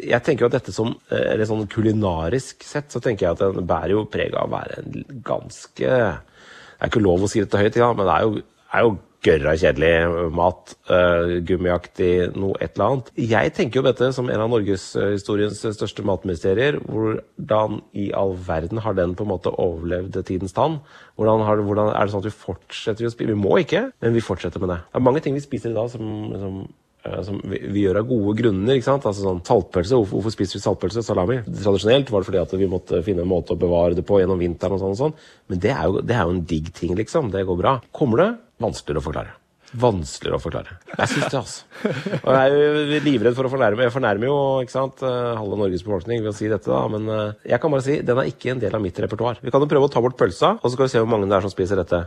Jeg 0.08 0.24
tenker 0.26 0.46
jo 0.46 0.50
at 0.52 0.58
dette 0.58 0.74
som 0.76 0.94
eh, 1.12 1.28
Eller 1.34 1.48
sånn 1.50 1.70
kulinarisk 1.72 2.66
sett, 2.66 2.90
så 2.94 3.04
tenker 3.04 3.28
jeg 3.28 3.38
at 3.38 3.58
den 3.58 3.70
bærer 3.70 3.96
jo 3.96 4.08
preg 4.12 4.36
av 4.36 4.50
å 4.50 4.56
være 4.56 4.82
en 4.82 5.22
ganske 5.26 5.88
Det 5.88 6.82
er 6.82 6.92
ikke 6.92 7.04
lov 7.04 7.26
å 7.26 7.32
si 7.32 7.44
dette 7.44 7.62
høyt, 7.62 7.78
men 7.78 8.08
det 8.08 8.18
er 8.18 8.28
jo, 8.28 8.44
er 8.72 8.86
jo 8.88 9.00
gørra 9.22 9.54
kjedelig 9.60 10.32
mat. 10.34 10.74
Uh, 10.90 11.38
gummiaktig, 11.46 12.32
noe 12.34 12.58
et 12.58 12.74
eller 12.76 12.88
annet. 12.88 13.12
Jeg 13.22 13.54
tenker 13.58 13.80
jo 13.80 13.86
dette 13.86 14.10
som 14.16 14.30
en 14.32 14.44
av 14.44 14.50
norgeshistoriens 14.52 15.62
største 15.62 16.06
matmysterier. 16.08 16.80
Hvordan 16.82 17.80
i 17.94 18.10
all 18.18 18.34
verden 18.48 18.82
har 18.84 18.98
den 18.98 19.16
på 19.18 19.28
en 19.28 19.34
måte 19.34 19.54
overlevd 19.54 20.18
tidens 20.28 20.58
tann? 20.58 20.80
Hvordan, 21.20 21.46
har, 21.48 21.62
hvordan 21.68 21.94
er 21.94 22.08
det 22.08 22.16
sånn 22.16 22.26
at 22.26 22.32
vi 22.32 22.38
fortsetter 22.44 23.08
å 23.08 23.14
spise? 23.14 23.32
Vi 23.32 23.40
må 23.40 23.60
ikke, 23.62 23.88
men 24.02 24.18
vi 24.18 24.26
fortsetter 24.26 24.64
med 24.64 24.74
det. 24.74 24.82
Det 24.90 25.02
er 25.02 25.10
mange 25.10 25.24
ting 25.24 25.38
vi 25.38 25.46
spiser 25.46 25.74
i 25.74 25.78
dag 25.78 25.92
som, 25.94 26.08
som 26.42 26.64
som 27.02 27.40
vi, 27.42 27.58
vi, 27.66 27.84
gjør 27.86 28.02
av 28.04 28.10
gode 28.12 28.36
grunner. 28.38 28.78
ikke 28.78 28.88
sant? 28.88 29.08
Altså 29.10 29.26
sånn 29.26 29.42
Saltpølse, 29.48 29.98
hvorfor, 29.98 30.20
hvorfor 30.20 30.36
spiser 30.36 30.60
vi 30.60 30.64
saltpølse? 30.66 31.04
Salami? 31.06 31.40
Tradisjonelt 31.48 32.14
var 32.14 32.22
det 32.22 32.30
fordi 32.30 32.42
at 32.44 32.56
vi 32.62 32.70
måtte 32.70 33.02
finne 33.06 33.26
en 33.26 33.32
måte 33.32 33.56
å 33.56 33.60
bevare 33.60 33.98
det 33.98 34.06
på 34.06 34.22
gjennom 34.22 34.42
vinteren. 34.42 34.78
og 34.78 34.84
sånn 34.84 34.96
og 34.96 35.02
sånn. 35.02 35.20
Men 35.50 35.62
det 35.64 35.74
er, 35.74 35.84
jo, 35.90 36.02
det 36.06 36.18
er 36.18 36.26
jo 36.28 36.36
en 36.38 36.48
digg 36.48 36.74
ting, 36.78 36.94
liksom. 37.00 37.32
Det 37.34 37.46
går 37.48 37.62
bra. 37.62 37.78
Kommer 37.96 38.22
det? 38.22 38.32
Vanskeligere 38.62 39.02
å 39.02 39.08
forklare. 39.08 39.38
Vanskeligere 39.82 40.36
å 40.36 40.44
forklare. 40.44 40.74
Jeg 40.92 41.10
syns 41.14 41.32
det, 41.32 41.40
altså. 41.40 41.92
Og 42.20 42.30
jeg 42.36 42.42
er 42.42 42.58
jo 42.60 43.00
livredd 43.06 43.38
for 43.38 43.48
å 43.48 43.52
fornærme. 43.54 43.86
Jeg 43.88 43.96
fornærmer 43.96 44.28
jo 44.28 44.36
ikke 44.66 44.76
sant, 44.76 45.02
halve 45.02 45.58
Norges 45.62 45.86
befolkning 45.88 46.22
ved 46.22 46.34
å 46.34 46.36
si 46.36 46.52
dette, 46.52 46.68
da. 46.68 46.84
Men 46.92 47.08
jeg 47.48 47.62
kan 47.64 47.72
bare 47.72 47.86
si 47.88 47.98
den 48.04 48.20
er 48.20 48.30
ikke 48.30 48.52
en 48.52 48.62
del 48.62 48.76
av 48.76 48.84
mitt 48.84 49.00
repertoar. 49.00 49.40
Vi 49.42 49.54
kan 49.54 49.64
jo 49.64 49.72
prøve 49.72 49.88
å 49.88 49.94
ta 49.94 50.04
bort 50.04 50.20
pølsa, 50.20 50.58
og 50.60 50.68
så 50.68 50.76
skal 50.76 50.90
vi 50.90 50.94
se 50.94 51.02
hvor 51.02 51.10
mange 51.14 51.32
det 51.32 51.40
er 51.40 51.48
som 51.48 51.56
spiser 51.56 51.80
dette. 51.80 52.04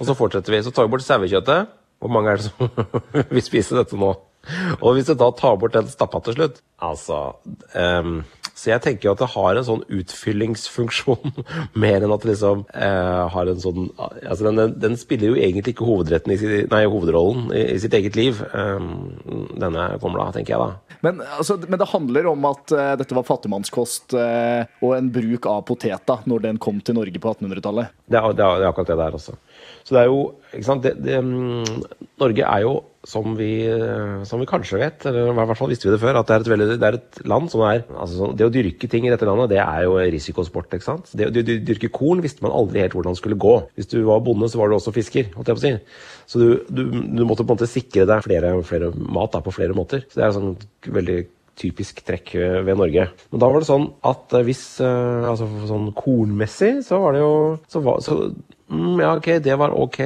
Og 0.00 0.06
så 0.08 0.16
fortsetter 0.16 0.56
vi. 0.56 0.64
Så 0.64 0.72
tar 0.72 0.88
vi 0.88 0.94
bort 0.96 1.04
sauekjøttet. 1.04 1.76
Hvor 2.02 2.10
mange 2.10 2.32
er 2.32 2.40
det 2.40 2.48
som 2.48 2.72
vil 3.36 3.44
spise 3.44 3.76
dette 3.76 3.98
nå? 4.00 4.14
Og 4.82 4.96
hvis 4.96 5.08
du 5.08 5.16
da 5.18 5.30
tar 5.36 5.58
bort 5.60 5.76
den 5.76 5.90
stappa 5.90 6.22
til 6.24 6.38
slutt 6.38 6.62
Altså 6.82 7.18
um, 7.78 8.22
Så 8.50 8.72
jeg 8.72 8.82
tenker 8.84 9.08
jo 9.08 9.14
at 9.14 9.22
det 9.22 9.30
har 9.34 9.58
en 9.58 9.66
sånn 9.66 9.84
utfyllingsfunksjon 9.86 11.36
mer 11.82 12.02
enn 12.02 12.14
at 12.14 12.24
det 12.24 12.32
liksom 12.32 12.64
uh, 12.74 13.24
har 13.32 13.50
en 13.50 13.62
sånn 13.62 13.88
Altså 14.00 14.48
den, 14.48 14.58
den, 14.58 14.74
den, 14.82 14.98
spiller 15.00 15.32
jo 15.32 15.38
egentlig 15.38 15.76
ikke 15.76 15.86
hovedretten 15.86 16.34
i 16.34 16.38
nei, 16.70 16.82
hovedrollen 16.90 17.52
i, 17.54 17.62
i, 17.74 17.78
sitt 17.82 17.94
eget 17.96 18.16
liv, 18.18 18.38
um, 18.54 19.14
denne 19.58 19.86
Komla, 20.02 20.28
tenker 20.34 20.54
jeg 20.54 20.60
da. 20.62 20.98
Men, 21.04 21.22
altså, 21.38 21.56
men, 21.64 21.78
det 21.80 21.88
handler 21.90 22.28
om 22.30 22.46
at 22.50 22.74
uh, 22.74 22.92
dette 23.00 23.16
var 23.16 23.26
fattigmannskost 23.26 24.14
uh, 24.18 24.62
og 24.84 24.94
en 24.96 25.10
bruk 25.14 25.48
av 25.50 25.64
poteta 25.68 26.20
når 26.30 26.46
den 26.46 26.60
kom 26.62 26.78
til 26.84 26.98
Norge 26.98 27.22
på 27.22 27.34
1800-tallet? 27.34 27.94
Det, 28.06 28.20
det, 28.20 28.36
det, 28.38 28.46
er 28.46 28.68
akkurat 28.68 28.92
det 28.92 28.98
der 29.00 29.18
også. 29.18 29.36
Så 29.82 29.96
det 29.96 30.04
er 30.04 30.10
jo 30.12 30.22
ikke 30.52 30.68
sant, 30.68 30.86
det, 30.86 30.94
det, 31.02 31.18
um, 31.18 31.64
Norge 32.22 32.46
er 32.46 32.66
jo, 32.66 32.76
som 33.08 33.34
vi, 33.34 33.50
som 34.28 34.38
vi, 34.38 34.46
kanskje 34.46 34.78
vet, 34.78 35.06
eller 35.10 35.32
i 35.32 35.34
hvert 35.34 35.58
fall 35.58 35.72
visste 35.72 35.88
vi 35.88 35.94
det 35.94 36.00
før, 36.02 36.20
at 36.20 36.28
det 36.28 36.36
er 36.36 36.44
et, 36.44 36.50
veldig, 36.52 36.68
det 36.78 36.88
er 36.88 36.98
et 37.00 37.20
land 37.26 37.50
som 37.50 37.64
er 37.66 37.82
altså, 37.90 38.28
Det 38.38 38.46
å 38.46 38.52
dyrke 38.54 38.90
ting 38.90 39.08
i 39.08 39.10
dette 39.10 39.26
landet, 39.26 39.50
det 39.50 39.58
er 39.62 39.88
jo 39.88 39.96
risikosport. 39.98 40.70
ikke 40.70 40.86
sant? 40.86 41.10
Det 41.18 41.26
å 41.26 41.34
dyrke 41.34 41.90
korn 41.94 42.22
visste 42.22 42.46
man 42.46 42.54
aldri 42.54 42.84
helt 42.84 42.94
hvordan 42.94 43.16
det 43.16 43.22
skulle 43.22 43.40
gå. 43.42 43.56
Hvis 43.74 43.90
du 43.90 43.98
var 44.06 44.22
bonde, 44.22 44.50
så 44.52 44.60
var 44.60 44.70
du 44.70 44.78
også 44.78 44.94
fisker. 44.94 45.32
holdt 45.34 45.50
jeg 45.50 45.58
på 45.58 45.62
å 45.62 45.66
si. 45.66 45.74
Så 46.30 46.42
du, 46.42 46.48
du, 46.70 46.82
du 47.18 47.24
måtte 47.26 47.42
på 47.42 47.50
en 47.50 47.58
måte 47.58 47.70
sikre 47.70 48.06
deg 48.08 48.22
flere, 48.24 48.54
flere 48.66 48.92
mat 48.94 49.34
da, 49.34 49.42
på 49.42 49.54
flere 49.54 49.76
måter. 49.76 50.06
Så 50.06 50.20
det 50.20 50.28
er 50.28 50.36
sånn 50.38 50.54
veldig 50.86 51.18
typisk 51.58 52.00
trekk 52.06 52.34
ved 52.66 52.78
Norge. 52.78 53.08
Men 53.32 53.42
da 53.42 53.50
var 53.50 53.62
det 53.62 53.68
sånn 53.68 53.90
at 54.08 54.32
hvis 54.46 54.64
altså 54.82 55.48
sånn 55.68 55.90
kornmessig, 55.96 56.78
så 56.86 57.02
var 57.02 57.16
det 57.16 57.22
jo 57.22 57.34
så 57.70 57.82
var, 57.84 58.00
så 58.04 58.18
Mm, 58.72 59.00
ja, 59.00 59.10
ok, 59.18 59.26
det 59.44 59.52
var 59.60 59.74
ok, 59.76 59.98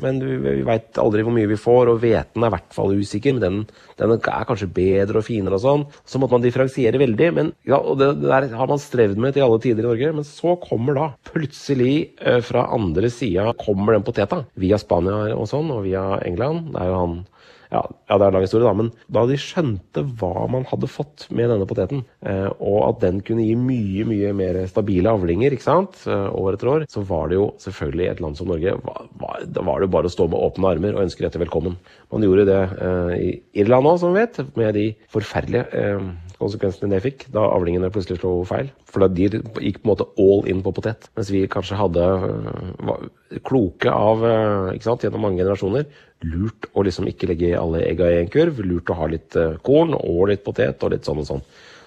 men 0.00 0.20
vi, 0.24 0.36
vi 0.40 0.62
veit 0.64 0.96
aldri 1.02 1.20
hvor 1.26 1.34
mye 1.36 1.48
vi 1.50 1.58
får, 1.60 1.90
og 1.92 1.98
hveten 2.00 2.40
er 2.40 2.48
i 2.48 2.54
hvert 2.54 2.72
fall 2.72 2.94
usikker. 2.96 3.34
Men 3.36 3.42
den, 3.42 3.58
den, 4.00 4.14
er 4.16 4.46
kanskje 4.48 4.70
bedre 4.72 5.20
og 5.20 5.26
finere 5.26 5.58
og 5.58 5.64
sånn. 5.64 5.84
Så 6.08 6.20
måtte 6.20 6.38
man 6.38 6.46
differensiere 6.46 7.00
veldig. 7.02 7.28
Men, 7.36 7.52
ja, 7.68 7.76
og 7.76 7.98
det, 8.00 8.14
det, 8.22 8.30
der 8.30 8.56
har 8.56 8.70
man 8.70 8.80
strevd 8.80 9.20
med 9.20 9.36
til 9.36 9.44
alle 9.44 9.60
tider 9.60 9.84
i 9.84 9.90
Norge. 9.90 10.14
Men 10.16 10.28
så 10.28 10.56
kommer 10.62 10.96
da 10.96 11.10
plutselig 11.28 11.92
eh, 12.24 12.40
fra 12.46 12.64
andre 12.72 13.12
sida 13.12 13.50
kommer 13.60 13.98
den 13.98 14.06
poteta. 14.06 14.46
Via 14.60 14.80
Spania 14.80 15.34
og 15.36 15.50
sånn, 15.52 15.68
og 15.74 15.84
via 15.84 16.06
England. 16.24 16.72
Det 16.72 16.80
er 16.80 16.92
jo 16.94 17.02
han 17.02 17.20
ja, 17.70 17.82
ja, 18.10 18.16
det 18.18 18.24
er 18.24 18.28
en 18.28 18.36
lang 18.36 18.44
historie, 18.44 18.66
da, 18.66 18.74
men 18.74 18.90
da 19.14 19.22
de 19.30 19.36
skjønte 19.38 20.02
hva 20.18 20.46
man 20.50 20.66
hadde 20.70 20.90
fått 20.90 21.28
med 21.30 21.52
denne 21.52 21.68
poteten, 21.70 22.02
eh, 22.26 22.48
og 22.58 22.80
at 22.88 23.04
den 23.04 23.20
kunne 23.26 23.46
gi 23.46 23.54
mye 23.58 24.06
mye 24.10 24.32
mer 24.36 24.58
stabile 24.70 25.12
avlinger 25.14 25.54
ikke 25.54 25.68
sant, 25.68 26.00
eh, 26.10 26.26
år 26.34 26.58
etter 26.58 26.72
år, 26.72 26.86
så 26.90 27.04
var 27.06 27.30
det 27.30 27.38
jo 27.38 27.46
selvfølgelig 27.62 28.08
et 28.10 28.24
land 28.24 28.40
som 28.40 28.50
Norge 28.50 28.74
Da 28.74 29.62
var 29.62 29.78
det 29.78 29.86
jo 29.86 29.94
bare 29.94 30.10
å 30.10 30.12
stå 30.12 30.26
med 30.30 30.40
åpne 30.40 30.72
armer 30.74 30.96
og 30.96 31.04
ønske 31.04 31.22
dette 31.22 31.40
velkommen. 31.42 31.76
Man 32.10 32.26
gjorde 32.26 32.48
det 32.48 32.60
eh, 32.88 33.14
i 33.20 33.30
Irland 33.62 33.86
òg, 33.86 34.00
som 34.02 34.14
vi 34.14 34.24
vet, 34.24 34.42
med 34.58 34.74
de 34.74 34.88
forferdelige 35.12 35.86
konsekvensene 36.40 36.90
det 36.92 37.02
fikk 37.04 37.26
da 37.34 37.44
avlingene 37.52 37.90
plutselig 37.92 38.20
slo 38.20 38.40
feil. 38.48 38.70
For 38.88 39.04
da 39.04 39.08
de 39.12 39.28
gikk 39.28 39.80
på 39.82 39.86
en 39.86 39.92
måte 39.92 40.08
all 40.20 40.46
in 40.50 40.62
på 40.64 40.72
potet, 40.76 41.10
mens 41.16 41.32
vi 41.32 41.44
kanskje 41.50 41.78
hadde 41.78 42.06
var 42.88 43.08
kloke 43.46 43.92
av 43.92 44.24
ikke 44.74 44.88
sant, 44.88 45.04
gjennom 45.04 45.28
mange 45.28 45.42
generasjoner 45.42 45.86
lurt 46.26 46.68
å 46.76 46.84
liksom 46.84 47.08
ikke 47.08 47.30
legge 47.30 47.52
alle 47.56 47.84
egga 47.86 48.10
i 48.10 48.18
en 48.20 48.32
kurv. 48.32 48.60
Lurt 48.66 48.92
å 48.92 48.98
ha 48.98 49.08
litt 49.10 49.36
korn 49.66 49.94
og 49.96 50.26
litt 50.32 50.44
potet 50.44 50.82
og 50.84 50.92
litt 50.94 51.08
sånn 51.08 51.22
og 51.22 51.28
sånn. 51.28 51.44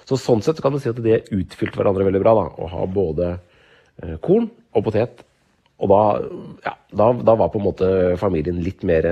Så 0.09 0.17
sånn 0.19 0.41
sett 0.43 0.59
kan 0.63 0.73
du 0.73 0.81
si 0.83 0.91
at 0.91 0.99
det 1.03 1.25
utfylte 1.31 1.79
hverandre 1.79 2.07
veldig 2.07 2.23
bra. 2.23 2.33
da, 2.39 2.47
Å 2.49 2.71
ha 2.73 2.87
både 2.89 3.29
korn 4.25 4.49
og 4.73 4.85
potet. 4.87 5.23
Og 5.83 5.89
da, 5.91 6.01
ja, 6.63 6.73
da, 6.95 7.09
da, 7.17 7.35
var 7.39 7.51
på 7.51 7.59
en 7.59 7.65
måte 7.65 7.89
familien 8.21 8.61
litt 8.63 8.83
mer, 8.87 9.07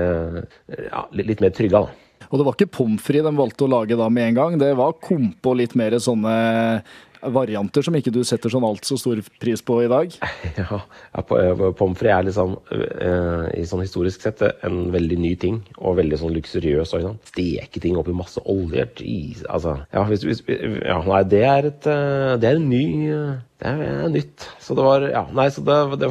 ja, 0.68 1.02
litt 1.18 1.42
mer 1.44 1.52
trygga, 1.54 1.84
da. 1.84 2.01
Og 2.32 2.40
det 2.40 2.48
var 2.48 2.56
ikke 2.56 2.72
pommes 2.78 3.04
frites 3.04 3.28
de 3.28 3.36
valgte 3.36 3.66
å 3.66 3.70
lage 3.70 3.96
da 4.00 4.08
med 4.08 4.30
en 4.30 4.38
gang. 4.38 4.60
Det 4.60 4.72
var 4.78 4.96
kompe 5.04 5.52
og 5.52 5.58
litt 5.60 5.76
mer 5.76 5.98
sånne 6.00 6.36
varianter 7.22 7.84
som 7.86 7.94
ikke 7.94 8.10
du 8.10 8.22
setter 8.26 8.50
sånn 8.50 8.64
altfor 8.66 8.98
stor 8.98 9.20
pris 9.38 9.60
på 9.62 9.76
i 9.84 9.90
dag? 9.90 10.16
Ja, 10.58 10.80
ja 11.14 11.22
pommes 11.76 12.00
frites 12.00 12.16
er 12.16 12.26
liksom, 12.26 12.56
uh, 12.72 13.46
i 13.54 13.66
sånn 13.68 13.84
historisk 13.84 14.24
sett 14.24 14.42
en 14.64 14.88
veldig 14.94 15.20
ny 15.20 15.36
ting, 15.38 15.60
og 15.76 16.00
veldig 16.00 16.18
sånn 16.18 16.34
luksuriøs. 16.34 16.96
Sånn. 16.96 17.20
Steke 17.28 17.84
ting 17.84 18.00
oppi 18.00 18.16
masse 18.16 18.42
olje. 18.48 18.88
Altså. 19.52 19.76
Ja, 19.94 20.06
hvis, 20.08 20.26
hvis, 20.26 20.42
ja, 20.48 20.98
nei, 21.06 21.22
det 21.28 21.44
er 21.46 21.70
et 21.70 21.86
Det 21.86 22.48
er 22.48 22.58
en 22.58 22.68
ny 22.72 22.84
det 23.62 23.72
er 23.88 24.08
nytt. 24.10 24.46
Så 24.62 24.74
det 24.74 24.86
var 24.86 25.04
Ja, 25.06 25.26
nei, 25.34 25.48
så 25.54 25.62
det, 25.66 25.76
det, 26.00 26.08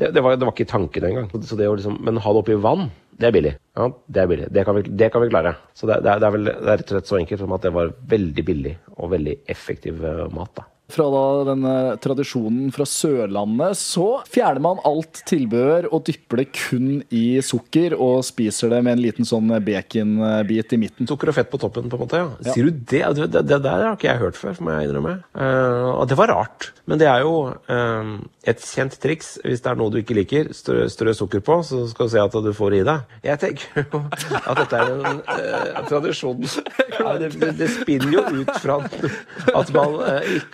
det, 0.00 0.10
det 0.16 0.24
var, 0.24 0.36
var, 0.36 0.52
ikke 0.52 0.68
tanken 0.68 1.06
engang. 1.08 1.30
Så 1.46 1.56
det 1.56 1.68
å 1.70 1.76
liksom, 1.78 1.96
men 2.04 2.20
ha 2.20 2.34
det 2.34 2.42
oppi 2.42 2.58
vann, 2.60 2.90
det 3.20 3.28
er 3.28 3.36
billig. 3.36 3.54
Ja, 3.76 3.86
det 4.08 4.22
er 4.22 4.28
billig. 4.28 4.48
Det 4.52 4.64
kan 4.68 4.76
vi, 4.76 4.84
kan 5.12 5.24
vi 5.24 5.30
klare. 5.32 5.54
Så 5.76 5.88
det, 5.88 6.00
er 6.04 6.34
vel 6.34 6.50
det 6.50 6.56
er 6.58 6.76
rett 6.80 6.90
og 6.90 6.98
slett 6.98 7.10
så 7.10 7.20
enkelt 7.20 7.42
som 7.42 7.56
at 7.56 7.64
det 7.64 7.72
var 7.76 7.94
veldig 8.12 8.44
billig 8.48 8.74
og 8.96 9.14
veldig 9.14 9.38
effektiv 9.52 10.04
mat. 10.36 10.52
da. 10.60 10.68
Fra 10.90 11.06
da 11.12 11.24
denne 11.52 11.74
tradisjonen 12.02 12.70
fra 12.74 12.86
Sørlandet, 12.88 13.78
så 13.78 14.08
fjerner 14.30 14.62
man 14.64 14.82
alt 14.88 15.22
tilbehør 15.28 15.90
og 15.90 16.04
dypper 16.08 16.42
det 16.42 16.48
kun 16.56 16.88
i 17.14 17.40
sukker 17.44 17.94
og 17.98 18.24
spiser 18.26 18.72
det 18.72 18.80
med 18.86 18.96
en 18.96 19.04
liten 19.04 19.28
sånn 19.28 19.52
baconbit 19.64 20.74
i 20.74 20.80
midten. 20.80 21.08
Sukker 21.10 21.32
og 21.32 21.36
fett 21.36 21.50
på 21.52 21.60
toppen, 21.60 21.90
på 21.90 21.98
en 21.98 22.04
måte, 22.04 22.20
ja. 22.20 22.28
ja. 22.40 22.54
Sier 22.54 22.68
du 22.68 22.74
det? 22.74 23.04
Det, 23.16 23.28
det? 23.32 23.44
det, 23.48 23.60
der 23.64 23.86
har 23.86 23.96
ikke 23.96 24.10
jeg 24.10 24.22
hørt 24.22 24.38
før, 24.38 24.58
må 24.64 24.74
jeg 24.74 24.88
innrømme. 24.88 25.16
Uh, 25.34 26.00
og 26.00 26.04
det 26.10 26.18
var 26.20 26.32
rart. 26.32 26.70
Men 26.90 27.00
det 27.00 27.06
er 27.10 27.22
jo 27.22 27.34
uh, 27.52 28.12
et 28.50 28.62
kjent 28.64 28.96
triks. 29.02 29.36
Hvis 29.44 29.62
det 29.62 29.72
er 29.72 29.78
noe 29.78 29.92
du 29.92 30.00
ikke 30.00 30.16
liker, 30.18 30.50
strø, 30.56 30.84
strø 30.90 31.14
sukker 31.16 31.44
på, 31.44 31.60
så 31.66 31.84
skal 31.90 32.08
du 32.08 32.14
se 32.14 32.24
at 32.24 32.38
du 32.46 32.50
får 32.56 32.74
det 32.74 32.82
i 32.82 32.88
deg. 32.88 33.14
Jeg 33.30 33.42
tenker 33.44 33.84
jo 33.84 34.02
at 34.40 34.62
dette 34.62 34.80
er 34.80 34.94
en 34.94 35.22
uh, 35.28 35.82
tradisjon 35.90 36.40
det, 37.20 37.30
det, 37.58 37.68
spinner 37.72 38.12
jo 38.14 38.22
ut 38.40 38.50
fra 38.62 38.78
at 38.80 39.70
man 39.74 39.96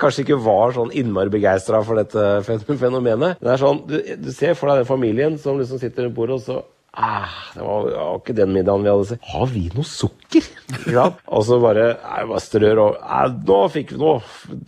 kanskje 0.01 0.25
ikke 0.25 0.26
var 0.35 0.75
sånn 0.75 0.91
innmari 0.91 1.31
begeistra 1.31 1.83
for 1.87 1.97
dette 2.01 2.43
fenomenet. 2.47 3.39
Det 3.39 3.53
er 3.53 3.63
sånn, 3.63 3.85
du, 3.87 4.01
du, 4.19 4.33
ser 4.35 4.59
for 4.59 4.73
deg 4.73 4.83
den 4.83 4.89
familien 4.89 5.39
som 5.39 5.61
liksom 5.61 5.79
sitter 5.83 6.09
rundt 6.09 6.19
bordet, 6.19 6.41
og 6.41 6.45
så 6.47 6.65
Ah, 6.97 7.29
det 7.53 7.61
var, 7.61 7.83
det 7.85 7.97
var, 8.01 8.21
ikke 8.23 8.35
den 8.39 8.53
middagen 8.55 8.85
vi 8.87 8.89
hadde 8.89 9.09
sett. 9.11 9.25
Har 9.29 9.51
vi 9.53 9.67
noe 9.75 9.85
sukker? 9.85 10.47
Ja. 10.89 11.11
og 11.29 11.43
så 11.45 11.59
bare 11.61 11.85
jeg 11.93 12.29
bare 12.31 12.41
strør 12.43 12.81
og 12.83 12.95
eh, 12.99 13.35
Nå 13.47 13.59
fikk 13.75 13.93
vi 13.93 13.99
noe! 14.01 14.23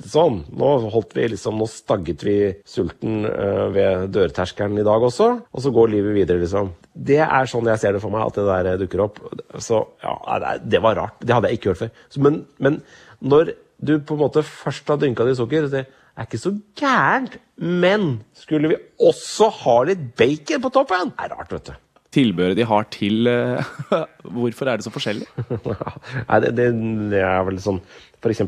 Sånn. 0.04 0.42
Nå 0.60 0.72
holdt 0.92 1.16
vi 1.16 1.24
liksom 1.32 1.56
Nå 1.58 1.68
stagget 1.72 2.24
vi 2.26 2.36
sulten 2.68 3.24
uh, 3.24 3.70
ved 3.72 4.10
dørterskelen 4.12 4.76
i 4.82 4.84
dag 4.86 5.06
også. 5.08 5.30
Og 5.48 5.64
så 5.64 5.72
går 5.72 5.94
livet 5.94 6.18
videre, 6.18 6.42
liksom. 6.42 6.74
Det 6.92 7.22
er 7.24 7.48
sånn 7.48 7.72
jeg 7.72 7.80
ser 7.80 7.96
det 7.96 8.04
for 8.04 8.12
meg, 8.12 8.28
at 8.28 8.36
det 8.36 8.44
der 8.50 8.82
dukker 8.84 9.06
opp. 9.06 9.22
Så 9.64 9.80
ja, 10.04 10.52
det 10.60 10.84
var 10.84 11.00
rart. 11.00 11.16
Det 11.24 11.32
hadde 11.32 11.48
jeg 11.48 11.62
ikke 11.62 11.72
hørt 11.72 11.84
før. 11.86 12.04
Men, 12.28 12.42
men 12.60 12.80
når 13.24 13.54
du 13.78 13.98
på 14.02 14.16
en 14.16 14.24
måte 14.24 14.42
først 14.46 14.88
har 14.90 14.98
dynka 15.00 15.26
det 15.26 15.36
i 15.36 15.38
sukker, 15.38 15.68
det 15.70 15.84
er 15.86 16.26
ikke 16.26 16.40
så 16.42 16.54
gærent. 16.78 17.38
Men 17.58 18.08
skulle 18.36 18.72
vi 18.72 18.80
også 19.02 19.50
ha 19.62 19.76
litt 19.88 20.08
bacon 20.18 20.64
på 20.64 20.72
toppen? 20.74 21.12
Det 21.14 21.28
er 21.28 21.36
rart, 21.36 21.54
vet 21.54 21.70
du. 21.70 21.84
Tilbehøret 22.18 22.56
de 22.56 22.64
har 22.64 22.86
til 22.88 23.28
Hvorfor 24.38 24.70
er 24.70 24.78
det 24.78 24.86
så 24.86 24.92
forskjellig? 24.94 25.26
Nei, 26.30 26.38
det, 26.44 26.54
det, 26.56 26.68
det, 27.12 27.20
er 27.20 27.42
vel 27.46 27.60
sånn 27.62 27.82
F.eks. 28.18 28.40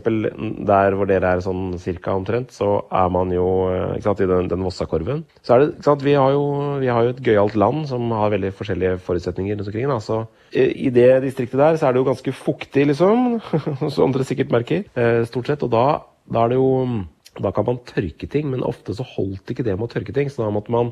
der 0.66 0.96
hvor 0.98 1.06
dere 1.06 1.36
er 1.36 1.42
sånn 1.44 1.76
cirka 1.78 2.14
omtrent, 2.18 2.50
så 2.54 2.80
er 2.90 3.10
man 3.14 3.30
jo 3.30 3.46
ikke 3.94 4.06
sant, 4.08 4.22
i 4.24 4.28
den, 4.30 4.48
den 4.50 4.64
Vossakorven. 4.66 5.22
Så 5.46 5.54
er 5.54 5.62
det, 5.62 5.68
sant, 5.86 6.02
vi 6.02 6.16
har 6.18 6.34
jo, 6.34 6.42
vi 6.82 6.90
har 6.90 7.06
jo 7.06 7.14
et 7.14 7.22
gøyalt 7.28 7.54
land 7.60 7.86
som 7.90 8.10
har 8.18 8.32
veldig 8.34 8.50
forskjellige 8.58 8.98
forutsetninger 9.06 9.54
rundt 9.54 9.70
omkring. 9.70 9.86
Da. 9.92 10.00
Så 10.02 10.24
i 10.58 10.90
det 10.94 11.08
distriktet 11.22 11.62
der 11.62 11.78
så 11.78 11.88
er 11.88 11.94
det 11.94 12.02
jo 12.02 12.10
ganske 12.10 12.34
fuktig, 12.34 12.88
liksom, 12.90 13.38
som 13.94 14.14
dere 14.14 14.26
sikkert 14.26 14.52
merker, 14.56 14.84
stort 15.30 15.52
sett. 15.52 15.64
Og 15.66 15.72
da, 15.72 15.86
da 16.26 16.44
er 16.44 16.54
det 16.54 16.60
jo 16.60 16.70
Da 17.40 17.52
kan 17.54 17.62
man 17.64 17.76
tørke 17.86 18.26
ting, 18.26 18.48
men 18.50 18.64
ofte 18.66 18.90
så 18.92 19.04
holdt 19.06 19.52
ikke 19.52 19.62
det 19.62 19.76
med 19.78 19.86
å 19.86 19.92
tørke 19.92 20.12
ting. 20.12 20.26
Så 20.28 20.42
da 20.42 20.48
måtte 20.50 20.72
man 20.74 20.90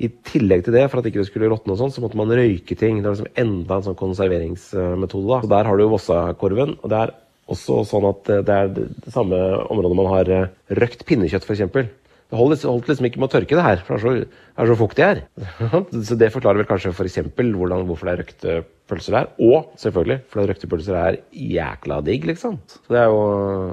i 0.00 0.08
tillegg 0.26 0.64
til 0.66 0.74
det, 0.74 0.86
for 0.90 0.98
at 0.98 1.06
ikke 1.06 1.20
det 1.20 1.28
skulle 1.28 1.50
råtne 1.52 1.74
og 1.74 1.78
sånn, 1.78 1.92
så 1.94 2.02
måtte 2.02 2.18
man 2.18 2.32
røyke 2.34 2.74
ting. 2.78 3.02
Det 3.02 3.06
var 3.06 3.18
liksom 3.18 3.36
enda 3.44 3.76
en 3.76 3.86
sånn 3.86 3.98
konserveringsmetode. 4.00 5.28
da. 5.28 5.42
Så 5.44 5.52
Der 5.52 5.68
har 5.68 5.76
du 5.76 5.84
jo 5.84 5.92
Vossakorven. 5.92 6.78
og 6.82 6.88
det 6.90 7.02
er 7.02 7.14
også 7.50 7.82
sånn 7.88 8.08
at 8.08 8.30
eh, 8.32 8.42
det 8.46 8.56
er 8.56 8.72
det 8.76 9.12
samme 9.12 9.36
området 9.68 9.98
man 9.98 10.10
har 10.12 10.32
eh, 10.32 10.50
røkt 10.80 11.04
pinnekjøtt, 11.08 11.46
f.eks. 11.46 11.64
Det 11.74 12.38
holdt, 12.38 12.64
holdt 12.64 12.88
liksom 12.88 13.06
ikke 13.06 13.20
med 13.20 13.28
å 13.28 13.32
tørke 13.34 13.56
det 13.58 13.64
her, 13.66 13.82
for 13.84 13.94
det 13.94 13.98
er 13.98 14.04
så, 14.04 14.12
det 14.24 14.62
er 14.64 14.70
så 14.70 14.76
fuktig 14.80 15.04
her. 15.04 15.20
så 16.08 16.16
det 16.18 16.30
forklarer 16.32 16.62
vel 16.62 16.68
kanskje 16.70 16.94
f.eks. 16.94 17.18
hvorfor 17.36 18.08
det 18.08 18.14
er 18.14 18.22
røkte 18.22 18.54
pølser 18.90 19.18
der. 19.18 19.28
Og 19.44 19.74
selvfølgelig 19.80 20.20
fordi 20.32 20.50
røkte 20.50 20.70
pølser 20.72 21.00
er 21.00 21.18
jækla 21.30 22.00
digg, 22.06 22.24
liksom. 22.32 22.56
Så 22.72 22.96
det 22.96 23.02
er 23.02 23.12
jo 23.12 23.20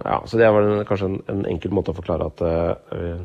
ja, 0.03 0.17
så 0.27 0.41
det 0.41 0.51
var 0.51 0.73
kanskje 0.89 1.13
en, 1.13 1.21
en 1.31 1.45
enkel 1.53 1.73
måte 1.75 1.95
å 1.95 1.97
forklare 1.97 2.27
at, 2.27 2.43
uh, 2.43 3.23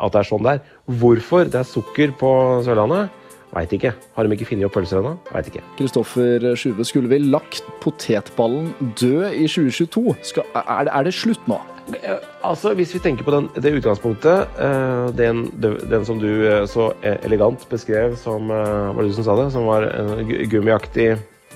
at 0.00 0.16
det 0.16 0.22
er 0.22 0.30
sånn 0.30 0.48
det 0.48 0.56
er. 0.56 0.64
Hvorfor 1.04 1.52
det 1.52 1.60
er 1.60 1.68
sukker 1.68 2.16
på 2.20 2.32
Sørlandet? 2.66 3.23
Veit 3.54 3.72
ikke. 3.76 3.92
Har 4.16 4.26
de 4.26 4.34
ikke 4.34 4.48
funnet 4.48 4.66
opp 4.66 4.74
pølser 4.74 4.98
ennå? 4.98 5.12
Veit 5.30 5.50
ikke. 5.50 5.62
Kristoffer 5.78 6.46
Sjuve, 6.58 6.86
skulle 6.86 7.10
vi 7.12 7.20
lagt 7.22 7.62
potetballen 7.84 8.72
død 8.98 9.30
i 9.30 9.46
2022? 9.46 10.16
Skal, 10.26 10.48
er, 10.58 10.88
det, 10.88 10.94
er 10.94 11.06
det 11.06 11.14
slutt 11.14 11.50
nå? 11.50 11.60
Eh, 12.00 12.18
Altså, 12.44 12.74
Hvis 12.76 12.92
vi 12.92 13.00
tenker 13.00 13.24
på 13.24 13.32
den, 13.32 13.46
det 13.56 13.72
utgangspunktet, 13.78 14.58
eh, 14.60 15.06
den, 15.16 15.46
den, 15.62 16.04
som 16.04 16.18
du 16.20 16.28
eh, 16.44 16.66
så 16.68 16.90
elegant 17.22 17.62
beskrev 17.70 18.18
som 18.20 18.50
Var 18.50 19.00
det 19.00 19.12
du 19.12 19.16
som 19.16 19.28
sa 19.28 19.38
det? 19.38 19.46
Som 19.54 19.70
var 19.70 19.86
en 19.88 20.28
gummiaktig 20.50 21.14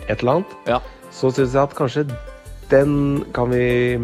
et 0.08 0.20
eller 0.20 0.38
annet. 0.38 0.56
Ja. 0.70 0.80
Så 1.12 1.32
syns 1.34 1.52
jeg 1.56 1.62
at 1.62 1.76
kanskje 1.76 2.06
den 2.70 3.24
kan 3.34 3.50
vi 3.50 3.98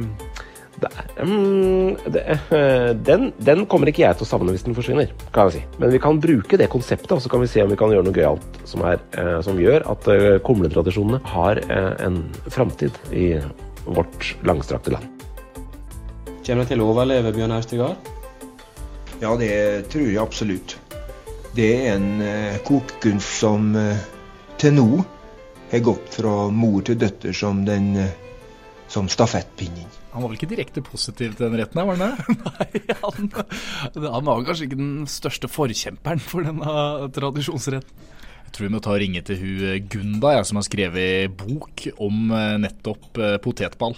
det, 0.76 0.88
mm, 1.22 1.96
det, 2.06 2.22
eh, 2.50 2.90
den, 2.96 3.32
den 3.38 3.66
kommer 3.70 3.90
ikke 3.90 4.02
jeg 4.02 4.18
til 4.18 4.26
å 4.26 4.28
savne 4.28 4.54
hvis 4.54 4.64
den 4.66 4.76
forsvinner, 4.76 5.12
kan 5.34 5.48
jeg 5.48 5.56
si. 5.56 5.78
Men 5.78 5.92
vi 5.94 6.00
kan 6.02 6.20
bruke 6.22 6.58
det 6.60 6.70
konseptet, 6.72 7.12
og 7.14 7.22
så 7.22 7.30
kan 7.30 7.42
vi 7.44 7.50
se 7.50 7.62
om 7.62 7.70
vi 7.70 7.78
kan 7.78 7.92
gjøre 7.94 8.06
noe 8.06 8.16
gøyalt 8.16 8.58
som, 8.68 8.82
er, 8.88 9.02
eh, 9.18 9.38
som 9.46 9.60
gjør 9.60 9.86
at 9.92 10.08
eh, 10.12 10.26
kumletradisjonene 10.44 11.22
har 11.34 11.62
en 11.70 12.18
framtid 12.50 12.98
i 13.14 13.28
vårt 13.84 14.32
langstrakte 14.46 14.96
land. 14.96 15.10
Kommer 16.44 16.64
det 16.64 16.74
til 16.74 16.82
å 16.84 16.90
overleve, 16.92 17.32
Bjørn 17.36 17.54
Austegard? 17.56 18.10
Ja, 19.22 19.32
det 19.40 19.54
tror 19.92 20.08
jeg 20.10 20.20
absolutt. 20.20 20.76
Det 21.54 21.70
er 21.70 21.94
en 21.94 22.08
eh, 22.24 22.60
kokekunst 22.66 23.40
som 23.44 23.70
til 24.58 24.74
nå 24.74 24.88
har 25.70 25.86
gått 25.86 26.18
fra 26.18 26.48
mor 26.54 26.82
til 26.86 26.98
døtter 26.98 27.34
som 27.34 27.62
den 27.66 27.94
som 28.90 29.08
stafettpinnen. 29.10 30.03
Han 30.14 30.22
var 30.22 30.30
vel 30.30 30.38
ikke 30.38 30.50
direkte 30.52 30.82
positiv 30.86 31.34
til 31.34 31.48
den 31.48 31.58
retten 31.58 31.80
her, 31.80 31.88
var 31.88 31.98
han 31.98 32.12
det? 32.14 32.36
Nei, 32.46 32.82
han, 33.02 33.30
han 34.06 34.28
var 34.28 34.44
kanskje 34.46 34.68
ikke 34.68 34.78
den 34.78 35.08
største 35.10 35.50
forkjemperen 35.50 36.22
for 36.22 36.46
denne 36.46 36.74
tradisjonsretten. 37.16 38.12
Jeg 38.44 38.54
tror 38.54 38.68
vi 38.68 38.74
må 38.76 38.80
ta 38.84 38.92
og 38.94 39.00
ringe 39.02 39.20
til 39.26 39.40
hun 39.40 39.62
eh, 39.66 39.80
Gunda, 39.90 40.36
jeg, 40.36 40.46
som 40.46 40.60
har 40.60 40.66
skrevet 40.68 41.32
bok 41.34 41.88
om 42.06 42.28
eh, 42.30 42.52
nettopp 42.62 43.18
eh, 43.18 43.38
potetball. 43.42 43.96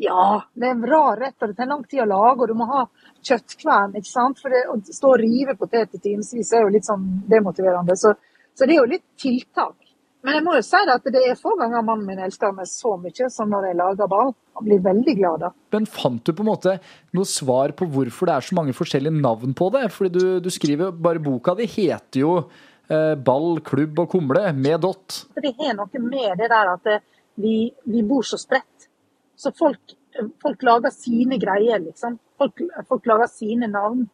Ja, 0.00 0.40
det 0.56 0.70
er 0.70 0.72
en 0.72 0.86
rar 0.88 1.20
rett, 1.20 1.36
og 1.36 1.50
det 1.50 1.58
tar 1.58 1.68
lang 1.68 1.82
tid 1.84 2.00
å 2.00 2.08
lage, 2.08 2.38
og 2.40 2.48
du 2.48 2.56
må 2.56 2.70
ha 2.70 2.86
kjøttkvern. 3.20 3.92
ikke 4.00 4.08
sant? 4.08 4.40
For 4.40 4.54
det, 4.54 4.64
å 4.72 4.78
stå 4.80 5.12
og 5.12 5.20
rive 5.20 5.58
potet 5.60 5.98
i 5.98 6.00
timevis 6.00 6.54
er 6.56 6.64
jo 6.64 6.72
litt 6.72 6.88
sånn 6.88 7.04
demotiverende. 7.28 7.98
Så, 8.00 8.14
så 8.56 8.64
det 8.64 8.78
er 8.78 8.80
jo 8.80 8.88
litt 8.94 9.04
tiltak. 9.20 9.76
Men 10.22 10.36
jeg 10.36 10.44
må 10.46 10.52
jo 10.54 10.62
si 10.62 10.78
at 10.78 11.06
det 11.10 11.20
er 11.26 11.38
få 11.38 11.56
ganger 11.58 11.82
mannen 11.82 12.06
min 12.06 12.20
elsker 12.22 12.52
meg 12.54 12.68
så 12.70 12.94
mye 13.00 13.28
som 13.32 13.50
når 13.50 13.64
jeg 13.68 13.78
lager 13.80 14.10
ball. 14.10 14.34
Han 14.54 14.66
blir 14.68 14.82
veldig 14.84 15.14
glad 15.18 15.42
da. 15.42 15.48
Men 15.74 15.88
fant 15.90 16.22
du 16.22 16.30
på 16.36 16.44
en 16.44 16.50
måte 16.52 16.76
noe 17.16 17.26
svar 17.26 17.74
på 17.74 17.88
hvorfor 17.90 18.30
det 18.30 18.36
er 18.36 18.46
så 18.46 18.58
mange 18.58 18.74
forskjellige 18.76 19.16
navn 19.18 19.56
på 19.58 19.70
det? 19.74 19.88
Fordi 19.94 20.12
du, 20.14 20.26
du 20.44 20.50
skriver 20.54 20.92
bare 20.94 21.22
boka 21.22 21.56
di 21.58 21.66
heter 21.66 22.22
jo 22.22 22.36
eh, 22.38 23.16
Ball, 23.18 23.58
klubb 23.66 23.98
og 24.04 24.12
kumle 24.14 24.44
med 24.54 24.84
dott. 24.84 25.24
Det 25.34 25.54
har 25.58 25.74
noe 25.80 26.04
med 26.06 26.38
det 26.38 26.50
der 26.54 26.70
at 26.76 26.92
eh, 26.92 27.02
vi, 27.42 27.56
vi 27.90 28.04
bor 28.06 28.22
så 28.28 28.38
spredt. 28.38 28.86
Så 29.34 29.50
folk, 29.58 29.96
folk 30.44 30.62
lager 30.62 30.94
sine 30.94 31.40
greier, 31.42 31.82
liksom. 31.82 32.20
Folk, 32.38 32.62
folk 32.86 33.10
lager 33.10 33.26
sine 33.32 33.66
navn 33.72 34.06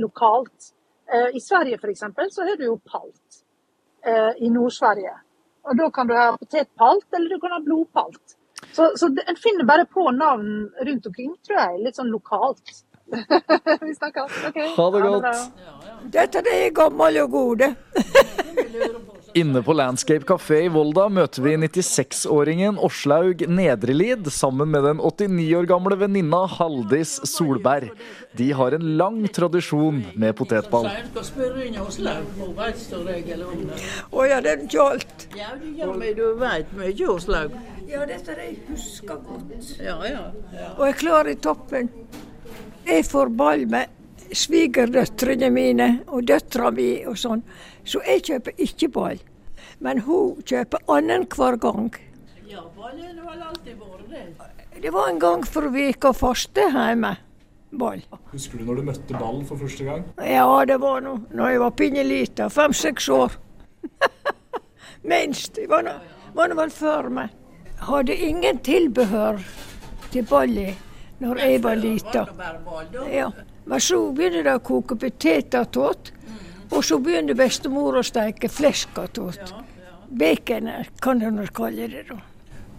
lokalt. 0.00 0.72
Eh, 1.12 1.36
I 1.36 1.44
Sverige 1.44 1.76
f.eks. 1.82 2.08
så 2.32 2.48
har 2.48 2.56
du 2.56 2.64
jo 2.70 2.80
palt. 2.88 3.42
Eh, 4.06 4.32
I 4.46 4.50
Nord-Sverige. 4.54 5.12
Og 5.66 5.78
da 5.78 5.90
kan 5.90 6.08
du 6.08 6.14
ha 6.14 6.30
potetpalt, 6.38 7.06
eller 7.18 7.34
du 7.34 7.40
kan 7.42 7.54
ha 7.56 7.60
blodpalt. 7.62 8.36
Så, 8.72 8.92
så 8.96 9.10
en 9.26 9.36
finner 9.36 9.64
bare 9.68 9.86
på 9.86 10.10
navn 10.10 10.70
rundt 10.88 11.06
omkring, 11.06 11.34
tror 11.46 11.58
jeg. 11.58 11.80
Litt 11.86 11.98
sånn 11.98 12.12
lokalt. 12.14 12.82
vi 13.86 13.94
snakkes. 13.94 14.38
Okay. 14.50 14.70
Ha 14.76 14.86
det 14.94 15.02
godt. 15.06 15.60
Dette 16.16 16.42
er 16.54 16.70
gammel 16.74 17.22
og 17.24 17.30
gode. 17.34 17.74
Inne 19.36 19.62
på 19.62 19.72
Landscape 19.72 20.24
Café 20.24 20.62
i 20.64 20.68
Volda 20.72 21.10
møter 21.12 21.42
vi 21.44 21.50
96-åringen 21.60 22.78
Åslaug 22.80 23.42
Nedrelid 23.52 24.30
sammen 24.32 24.70
med 24.72 24.86
den 24.88 25.02
89 25.04 25.48
år 25.58 25.66
gamle 25.68 25.98
venninna 26.00 26.38
Haldis 26.48 27.18
Solberg. 27.28 27.90
De 28.40 28.46
har 28.56 28.72
en 28.72 28.86
lang 28.96 29.18
tradisjon 29.28 29.98
med 30.16 30.32
potetball. 30.38 30.88
Å 34.08 34.24
ja, 34.24 34.40
det 34.40 34.54
er 34.54 34.64
ikke 34.64 34.86
alt. 34.86 35.28
Ja, 35.36 35.52
du 35.60 35.68
veit 35.68 36.00
meg, 36.00 36.16
du 36.16 36.24
vet 36.40 36.72
mye 36.80 37.10
Åslaug. 37.18 37.60
Ja, 37.92 38.08
dette 38.08 38.32
er 38.38 38.40
jeg 38.46 38.56
husker 38.70 39.20
godt. 39.20 39.76
Ja, 39.76 39.98
ja. 40.08 40.30
ja. 40.56 40.72
Og 40.78 40.86
jeg 40.88 40.96
klarer 41.04 41.34
i 41.34 41.36
toppen. 41.36 41.92
Jeg 42.88 43.04
får 43.04 43.36
ball 43.36 43.68
med 43.68 43.95
svigerdøtrene 44.32 45.50
mine 45.50 45.88
og 46.06 46.26
døtra 46.28 46.70
mi 46.74 46.90
og 47.06 47.18
sånn, 47.20 47.42
så 47.84 48.02
jeg 48.06 48.24
kjøper 48.28 48.62
ikke 48.66 48.88
ball. 48.94 49.20
Men 49.78 50.00
hun 50.06 50.42
kjøper 50.46 50.82
annenhver 50.88 51.58
gang. 51.60 51.92
Ja, 52.48 52.64
ballen 52.76 53.18
har 53.18 53.32
vel 53.34 53.46
alltid 53.50 53.76
vært 53.76 54.10
det. 54.10 54.82
Det 54.82 54.92
var 54.92 55.08
en 55.10 55.20
gang 55.20 55.46
for 55.48 55.68
uka 55.72 56.12
faste 56.16 56.68
hjemme. 56.72 57.16
Ball. 57.76 58.00
Husker 58.32 58.58
du 58.58 58.64
når 58.64 58.78
du 58.78 58.86
møtte 58.86 59.18
ball 59.18 59.40
for 59.44 59.60
første 59.60 59.84
gang? 59.84 60.04
Ja, 60.22 60.46
det 60.64 60.78
var 60.80 61.02
nå 61.04 61.16
når 61.34 61.50
jeg 61.50 61.60
var 61.60 61.74
pinnelita. 61.76 62.46
Fem-seks 62.48 63.08
år. 63.12 63.34
Minst. 65.10 65.58
Jeg 65.58 65.68
var 65.68 65.84
nå 65.84 65.96
var 66.36 66.52
nå 66.52 66.56
vel 66.58 66.72
før 66.72 67.10
meg. 67.18 67.34
Hadde 67.88 68.16
ingen 68.28 68.58
tilbehør 68.64 69.40
til 70.12 70.24
ballet 70.28 70.76
når 71.20 71.42
jeg 71.42 71.62
var 71.64 71.78
lita. 71.80 72.24
Ja. 73.12 73.30
Men 73.66 73.80
så 73.82 73.98
begynner 74.14 74.44
de 74.46 74.52
å 74.54 74.62
koke 74.62 74.96
poteter 75.00 75.64
attåt, 75.66 76.12
og 76.70 76.84
så 76.84 76.98
begynner 77.02 77.34
bestemor 77.38 77.98
å 77.98 78.04
steke 78.06 78.48
flesk 78.50 78.98
attåt. 79.02 79.52
Bacon 80.10 80.68
er- 80.68 80.88
kan 81.02 81.18
du 81.18 81.30
nå 81.30 81.46
kalle 81.52 81.88
det, 81.90 82.04
da. 82.08 82.16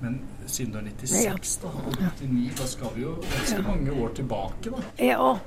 Men 0.02 0.20
siden 0.46 0.72
du 0.72 0.78
er 0.80 0.84
96, 0.84 1.58
da, 1.62 1.68
og 1.68 1.98
89, 2.00 2.52
da 2.58 2.66
skal 2.66 2.90
vi 2.96 3.02
jo 3.02 3.16
ganske 3.22 3.62
mange 3.68 3.92
år 3.92 4.14
tilbake, 4.16 4.72
da. 4.72 4.84
Ja. 5.04 5.38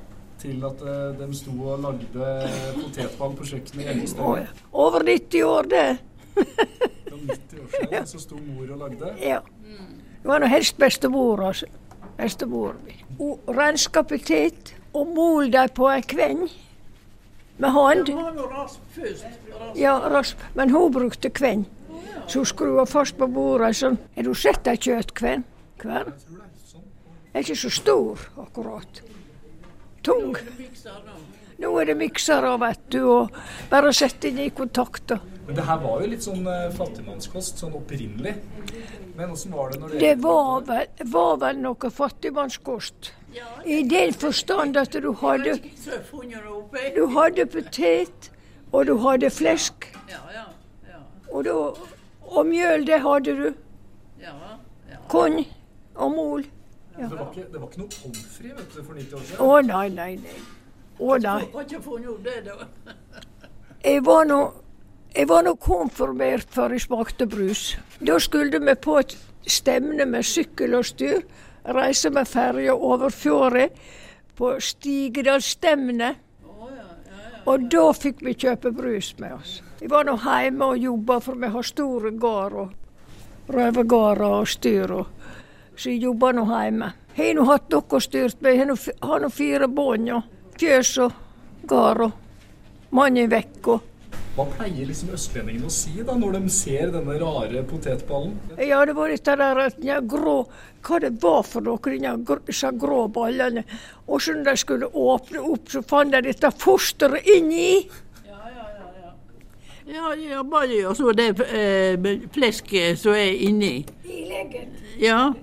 Til 0.41 0.65
at 0.65 0.81
eh, 0.81 1.17
de 1.19 1.33
sto 1.37 1.51
og 1.51 1.79
lagde 1.81 2.29
potetball 2.75 3.35
på 3.37 3.45
kjøkkenet 3.45 3.85
hjemme 3.85 4.47
Over 4.73 5.03
90 5.03 5.43
år, 5.45 5.61
det. 5.69 5.97
Det 6.35 7.11
var 7.11 7.17
90 7.17 7.61
år 7.61 7.67
siden, 7.79 8.07
så 8.07 8.19
sto 8.19 8.35
mor 8.35 8.71
og 8.71 8.77
lagde. 8.79 9.13
Ja. 9.21 9.39
Det 10.21 10.29
var 10.29 10.39
nå 10.39 10.45
helst 10.47 10.77
bestemor, 10.77 11.41
altså. 11.47 11.65
Bestemor. 12.17 12.75
Hun 13.17 13.37
renska 13.47 14.03
potet 14.03 14.73
og 14.93 15.13
mål 15.15 15.51
dem 15.53 15.69
på 15.75 15.87
en 15.91 16.03
kvenn 16.03 16.49
med 17.61 17.71
hånd. 17.71 18.09
Ja, 19.77 19.97
rasp. 20.09 20.41
Men 20.57 20.73
hun 20.73 20.91
brukte 20.91 21.29
kvenn. 21.29 21.65
Så 22.27 22.39
hun 22.41 22.45
skrua 22.45 22.85
fast 22.89 23.17
på 23.19 23.27
bordet 23.27 23.75
sånn. 23.77 23.97
Har 24.15 24.27
du 24.27 24.33
sett 24.37 24.67
ei 24.67 24.77
kjøttkvenn? 24.79 25.43
Kvern? 25.81 26.13
Er 27.31 27.43
ikke 27.45 27.57
så 27.57 27.71
stor, 27.71 28.21
akkurat. 28.41 29.01
Tung. 30.03 30.35
Nå 31.61 31.71
er 31.79 31.91
det 31.91 31.95
mikser, 31.99 32.45
vet 32.61 32.87
du, 32.91 33.01
og 33.05 33.37
bare 33.69 33.93
sette 33.93 34.31
inn 34.31 34.41
i 34.41 34.49
kontakter. 34.55 35.21
Men 35.45 35.57
det 35.57 35.65
her 35.67 35.79
var 35.83 36.01
jo 36.01 36.09
litt 36.09 36.25
sånn 36.25 36.45
eh, 36.49 36.69
fattigmannskost, 36.73 37.61
sånn 37.61 37.73
opprinnelig. 37.77 38.33
Men 39.17 39.33
åssen 39.33 39.53
var 39.53 39.71
det 39.71 39.81
når 39.81 39.93
det 39.93 40.01
Det 40.01 40.13
var 40.23 40.65
vel, 40.67 40.87
var 41.13 41.37
vel 41.41 41.61
noe 41.61 41.91
fattigmannskost. 41.91 43.11
I 43.65 43.83
den 43.89 44.13
forstand 44.13 44.77
at 44.77 44.93
du 44.93 45.11
hadde, 45.13 45.59
du 46.95 47.05
hadde 47.15 47.45
potet, 47.45 48.31
og 48.71 48.87
du 48.87 48.97
hadde 48.97 49.29
flesk. 49.29 49.93
Ja, 50.09 50.21
ja. 50.33 50.43
Og, 51.31 51.45
da, 51.45 51.53
og 52.21 52.45
mjøl, 52.45 52.87
det 52.87 53.01
hadde 53.01 53.35
du. 53.37 53.53
Ja, 54.21 54.33
ja. 54.89 54.97
Korn 55.09 55.45
og 55.95 56.11
mol. 56.11 56.43
Det, 56.97 57.11
var 57.11 57.31
ikke, 57.31 57.47
det 57.51 57.61
var 57.61 57.67
ikke 57.67 57.79
noe 57.79 57.89
pommes 58.01 58.25
frites 58.37 58.85
for 58.85 58.93
90 58.93 59.13
år 59.13 59.21
siden? 59.27 59.45
Å 59.45 59.61
nei, 59.65 59.87
nei, 59.95 60.15
nei. 60.15 60.41
Å 60.99 61.17
nei. 61.23 61.41
Jeg 63.81 64.03
var 64.05 64.27
nå 64.29 64.41
jeg 65.11 65.27
var 65.27 65.41
nå 65.43 65.57
konfirmert 65.59 66.47
før 66.55 66.71
jeg 66.71 66.85
smakte 66.85 67.25
brus. 67.27 67.75
Da 67.99 68.15
skulle 68.23 68.61
vi 68.63 68.75
på 68.79 68.93
et 69.01 69.17
stevne 69.43 70.05
med 70.07 70.23
sykkel 70.23 70.77
og 70.77 70.85
styr. 70.87 71.25
Reise 71.63 72.09
med 72.09 72.27
ferja 72.27 72.73
over 72.73 73.09
fjordet 73.09 73.69
på 74.37 74.55
Stigedalsstevnet. 74.59 76.15
Og 77.45 77.65
da 77.73 77.87
fikk 77.97 78.21
vi 78.25 78.35
kjøpe 78.37 78.71
brus 78.73 79.15
med 79.17 79.33
oss. 79.33 79.59
Vi 79.81 79.89
var 79.89 80.05
nå 80.05 80.13
hjemme 80.21 80.73
og 80.73 80.77
jobba, 80.77 81.19
for 81.25 81.37
vi 81.41 81.49
har 81.49 81.65
store 81.65 82.11
gard 82.21 82.53
og 82.53 83.53
røvergårder 83.53 84.25
og 84.41 84.49
styr. 84.49 84.93
Og, 84.93 85.07
så 85.75 85.89
jeg 85.89 86.03
jobba 86.05 86.31
nå 86.37 86.45
hjemme. 86.49 86.91
Har 87.17 87.33
nå 87.35 87.45
hatt 87.49 87.73
noe 87.73 88.01
styrt 88.01 88.41
med. 88.41 88.57
Jeg 88.61 88.97
har 89.01 89.23
nå 89.23 89.29
fire 89.33 89.67
bånd 89.67 90.11
og 90.13 90.57
fjøs 90.61 90.93
og 91.05 91.17
gard 91.69 92.05
og 92.07 92.93
mange 92.93 93.25
vekker. 93.29 93.81
Hva 94.31 94.45
pleier 94.47 94.87
liksom 94.87 95.09
østlendingene 95.11 95.67
å 95.67 95.73
si 95.75 95.91
da, 96.07 96.13
når 96.15 96.37
de 96.37 96.51
ser 96.55 96.91
denne 96.93 97.17
rare 97.19 97.63
potetballen? 97.67 98.37
Ja, 98.63 98.79
det 98.87 98.93
var 98.95 99.11
dette 99.11 99.35
der 99.41 99.59
at 99.65 99.81
den 99.81 100.07
grå 100.07 100.37
Hva 100.87 100.99
det 101.03 101.11
var 101.21 101.43
for 101.43 101.65
noe, 101.65 102.37
disse 102.47 102.71
grå 102.79 103.01
ballene. 103.11 103.65
Og 104.07 104.23
så 104.23 104.37
når 104.37 104.47
de 104.47 104.55
skulle 104.61 104.87
åpne 104.87 105.43
opp, 105.43 105.67
så 105.69 105.83
fant 105.83 106.15
de 106.15 106.23
dette 106.29 106.51
fosteret 106.63 107.27
inni. 107.27 107.83
Ja, 108.25 108.39
ja 108.55 108.65
ja. 109.91 110.13
Ja, 110.15 110.43
bare 110.47 110.79
og 110.87 110.95
så 110.95 111.11
det 111.11 111.27
eh, 111.51 111.99
flesket 112.31 113.03
som 113.03 113.19
er 113.19 113.35
inni. 113.35 113.81
I 114.07 114.23
leggen. 114.31 114.71
Ja, 115.01 115.33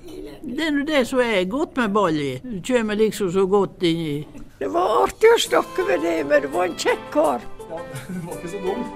det 0.42 0.64
er 0.64 0.72
nå 0.72 0.88
det 0.88 1.04
som 1.10 1.20
er 1.20 1.44
godt 1.44 1.76
med 1.76 1.92
balli. 1.92 2.32
Det 2.40 2.64
kommer 2.72 2.96
liksom 2.96 3.30
så 3.36 3.44
godt 3.46 3.84
inni. 3.84 4.24
Det 4.58 4.72
var 4.72 5.04
artig 5.04 5.36
å 5.36 5.38
snakke 5.44 5.84
med 5.86 6.02
deg, 6.02 6.24
men 6.26 6.42
det 6.42 6.52
var 6.56 6.66
en 6.66 6.78
kjekk 6.80 7.08
kar. 7.14 7.44
Det 7.58 7.68
var 7.68 7.84
ikke 7.84 8.22
så 8.58 8.66
dumt. 8.66 8.86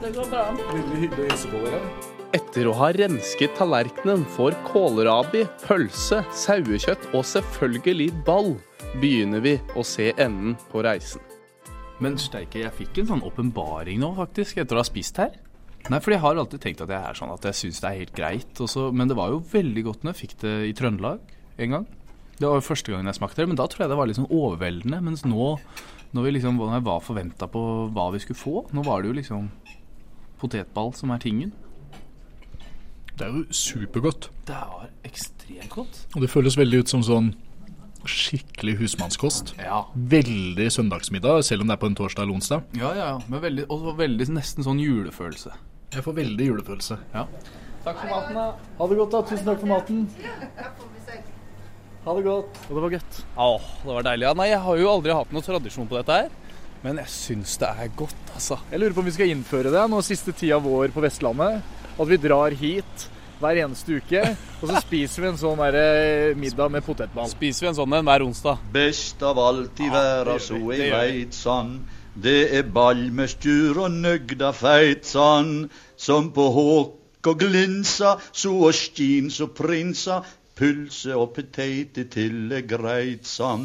Det 0.00 0.10
går 0.14 0.30
bra. 0.30 0.44
Veldig 0.58 0.98
hyggelig 1.00 1.24
å 1.24 1.28
hilse 1.30 1.52
på 1.52 1.62
dere. 1.64 1.80
Etter 2.34 2.66
å 2.66 2.74
ha 2.74 2.88
rensket 2.96 3.54
tallerkenen 3.58 4.24
for 4.34 4.56
kålrabi, 4.66 5.44
pølse, 5.62 6.24
sauekjøtt 6.34 7.12
og 7.14 7.22
selvfølgelig 7.30 8.08
ball, 8.26 8.56
begynner 8.98 9.42
vi 9.44 9.54
å 9.78 9.84
se 9.86 10.10
enden 10.18 10.56
på 10.72 10.82
reisen. 10.84 11.22
Men 12.02 12.18
steike, 12.18 12.64
jeg 12.64 12.74
fikk 12.74 13.00
en 13.00 13.12
sånn 13.12 13.24
åpenbaring 13.26 14.00
nå, 14.02 14.10
faktisk, 14.18 14.58
etter 14.58 14.76
å 14.76 14.82
ha 14.82 14.86
spist 14.88 15.20
her. 15.22 15.36
Nei, 15.92 16.00
for 16.00 16.14
jeg 16.14 16.24
har 16.24 16.40
alltid 16.40 16.62
tenkt 16.64 16.82
at 16.82 16.90
jeg 16.90 16.98
er 16.98 17.18
sånn 17.18 17.32
at 17.34 17.44
jeg 17.46 17.58
syns 17.58 17.82
det 17.84 17.90
er 17.90 18.00
helt 18.02 18.16
greit. 18.16 18.60
også, 18.66 18.88
men 18.90 19.10
det 19.10 19.18
var 19.18 19.30
jo 19.30 19.42
veldig 19.52 19.84
godt 19.86 20.02
når 20.02 20.14
jeg 20.14 20.22
fikk 20.24 20.38
det 20.42 20.54
i 20.70 20.74
Trøndelag 20.76 21.34
en 21.60 21.76
gang. 21.76 21.86
Det 22.34 22.48
var 22.48 22.58
jo 22.58 22.66
første 22.66 22.90
gangen 22.90 23.06
jeg 23.06 23.20
smakte 23.20 23.42
det, 23.42 23.50
men 23.52 23.58
da 23.60 23.68
tror 23.70 23.84
jeg 23.84 23.92
det 23.92 23.98
var 24.00 24.08
litt 24.10 24.18
sånn 24.18 24.32
overveldende. 24.32 24.98
Mens 25.06 25.22
nå, 25.28 25.52
når, 26.14 26.26
vi 26.26 26.34
liksom, 26.36 26.58
når 26.58 26.84
var 26.86 27.02
forventa 27.02 27.48
på 27.50 27.60
hva 27.94 28.08
vi 28.14 28.22
skulle 28.22 28.38
få, 28.38 28.64
nå 28.74 28.84
var 28.86 29.02
det 29.02 29.10
jo 29.10 29.18
liksom 29.18 29.48
potetball 30.40 30.92
som 30.94 31.12
er 31.14 31.22
tingen. 31.22 31.52
Det 33.14 33.26
er 33.26 33.34
jo 33.34 33.44
supergodt. 33.54 34.30
Det 34.46 34.54
er 34.54 34.88
ekstremt 35.06 35.70
godt. 35.70 36.00
Og 36.14 36.22
det 36.24 36.30
føles 36.30 36.56
veldig 36.58 36.82
ut 36.82 36.94
som 36.94 37.02
sånn 37.06 37.34
skikkelig 38.10 38.76
husmannskost. 38.82 39.54
Ja. 39.58 39.84
Veldig 39.94 40.66
søndagsmiddag, 40.72 41.44
selv 41.46 41.64
om 41.64 41.70
det 41.70 41.76
er 41.76 41.82
på 41.82 41.90
en 41.90 41.98
torsdag 41.98 42.26
eller 42.26 42.36
onsdag. 42.36 42.66
Ja, 42.76 42.90
ja, 42.96 43.06
ja. 43.14 43.20
Men 43.32 43.42
veldig, 43.44 43.68
og 43.72 43.94
veldig 43.98 44.28
nesten 44.34 44.66
sånn 44.66 44.82
julefølelse. 44.82 45.54
Jeg 45.94 46.04
får 46.04 46.18
veldig 46.18 46.50
julefølelse. 46.50 46.98
Ja. 47.14 47.28
Takk 47.84 48.02
for 48.02 48.10
maten, 48.10 48.38
da. 48.38 48.50
Ha 48.80 48.90
det 48.90 48.98
godt, 49.00 49.14
da. 49.14 49.22
Tusen 49.30 49.48
takk 49.48 49.62
for 49.62 49.70
maten. 49.70 50.04
Ha 52.04 52.14
det 52.18 52.24
godt. 52.26 52.58
Og 52.68 52.76
det 52.76 52.82
var 52.82 52.92
godt. 52.98 53.18
Åh, 53.40 53.68
det 53.84 53.94
var 53.96 54.06
deilig. 54.10 54.26
Ja, 54.26 54.32
nei, 54.36 54.48
jeg 54.50 54.60
har 54.66 54.80
jo 54.80 54.90
aldri 54.90 55.14
hatt 55.16 55.30
noen 55.32 55.46
tradisjon 55.46 55.88
på 55.88 55.96
dette 55.96 56.18
her. 56.18 56.34
Men 56.84 56.98
jeg 57.00 57.08
syns 57.08 57.54
det 57.62 57.70
er 57.70 57.94
godt, 57.96 58.26
altså. 58.34 58.58
Jeg 58.68 58.82
lurer 58.82 58.92
på 58.92 59.00
om 59.00 59.08
vi 59.08 59.14
skal 59.16 59.30
innføre 59.32 59.72
det 59.72 59.84
nå 59.88 60.02
siste 60.04 60.34
tida 60.36 60.58
vår 60.60 60.92
på 60.92 61.00
Vestlandet. 61.00 61.64
At 61.94 62.10
vi 62.10 62.18
drar 62.20 62.52
hit 62.60 63.06
hver 63.40 63.62
eneste 63.64 63.96
uke, 63.98 64.20
og 64.60 64.68
så 64.68 64.82
spiser 64.84 65.24
vi 65.24 65.30
en 65.30 65.40
sånn 65.40 65.62
der, 65.64 65.78
eh, 65.80 66.36
middag 66.36 66.70
med 66.70 66.84
potetball. 66.84 67.28
Spiser 67.32 67.64
vi 67.64 67.70
en 67.72 67.78
sånn 67.80 67.96
en 67.96 68.04
hver 68.04 68.24
onsdag? 68.26 68.60
Best 68.72 69.22
av 69.24 69.40
alt 69.40 69.80
i 69.80 69.88
verda, 69.88 70.36
så 70.38 70.60
det 70.60 70.78
jeg 70.78 70.92
veit 70.92 71.34
sann. 71.34 71.74
Det 72.14 72.52
er 72.54 72.68
ball 72.68 73.10
med 73.10 73.32
stur 73.32 73.80
og 73.86 73.90
nøgda 73.90 74.52
feit 74.54 75.08
sann. 75.08 75.70
Som 75.96 76.30
på 76.36 76.46
håk 76.52 77.26
og 77.32 77.38
glinsa, 77.40 78.18
så 78.32 78.52
og 78.68 78.74
stin 78.76 79.32
så 79.32 79.48
prinsa. 79.48 80.20
Pølse 80.54 81.16
og 81.18 81.32
poteter 81.34 82.04
til 82.14 82.52
er 82.54 82.62
greit 82.70 83.26
sann. 83.26 83.64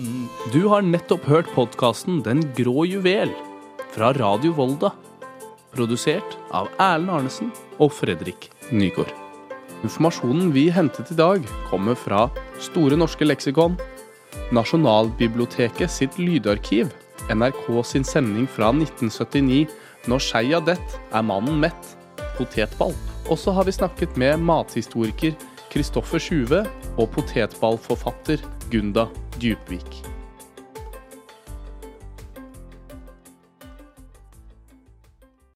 Du 0.50 0.64
har 0.72 0.82
nettopp 0.82 1.28
hørt 1.30 1.50
podkasten 1.54 2.24
Den 2.26 2.42
grå 2.58 2.88
juvel 2.90 3.30
fra 3.94 4.10
Radio 4.18 4.56
Volda. 4.58 4.90
Produsert 5.70 6.34
av 6.50 6.72
Erlend 6.82 7.12
Arnesen 7.14 7.52
og 7.78 7.94
Fredrik 7.94 8.48
Nygaard. 8.74 9.12
Informasjonen 9.86 10.50
vi 10.56 10.66
hentet 10.74 11.12
i 11.14 11.20
dag, 11.20 11.46
kommer 11.70 11.94
fra 11.94 12.24
Store 12.58 12.98
norske 12.98 13.28
leksikon, 13.28 13.78
Nasjonalbiblioteket 14.50 15.94
sitt 15.94 16.18
lydarkiv, 16.18 16.90
NRK 17.30 17.70
sin 17.86 18.08
sending 18.08 18.50
fra 18.50 18.74
1979 18.74 19.70
Når 20.10 20.26
skeia 20.26 20.66
dett 20.66 20.98
er 21.14 21.22
mannen 21.22 21.62
mett, 21.62 21.94
potetball. 22.40 22.98
Og 23.30 23.38
så 23.38 23.54
har 23.54 23.70
vi 23.70 23.78
snakket 23.78 24.18
med 24.18 24.42
mathistoriker 24.42 25.38
Kristoffer 25.70 26.22
Sjuve 26.22 26.64
og 26.98 27.12
potetballforfatter 27.16 28.46
Gunda 28.72 29.10
Djupvik. 29.40 30.19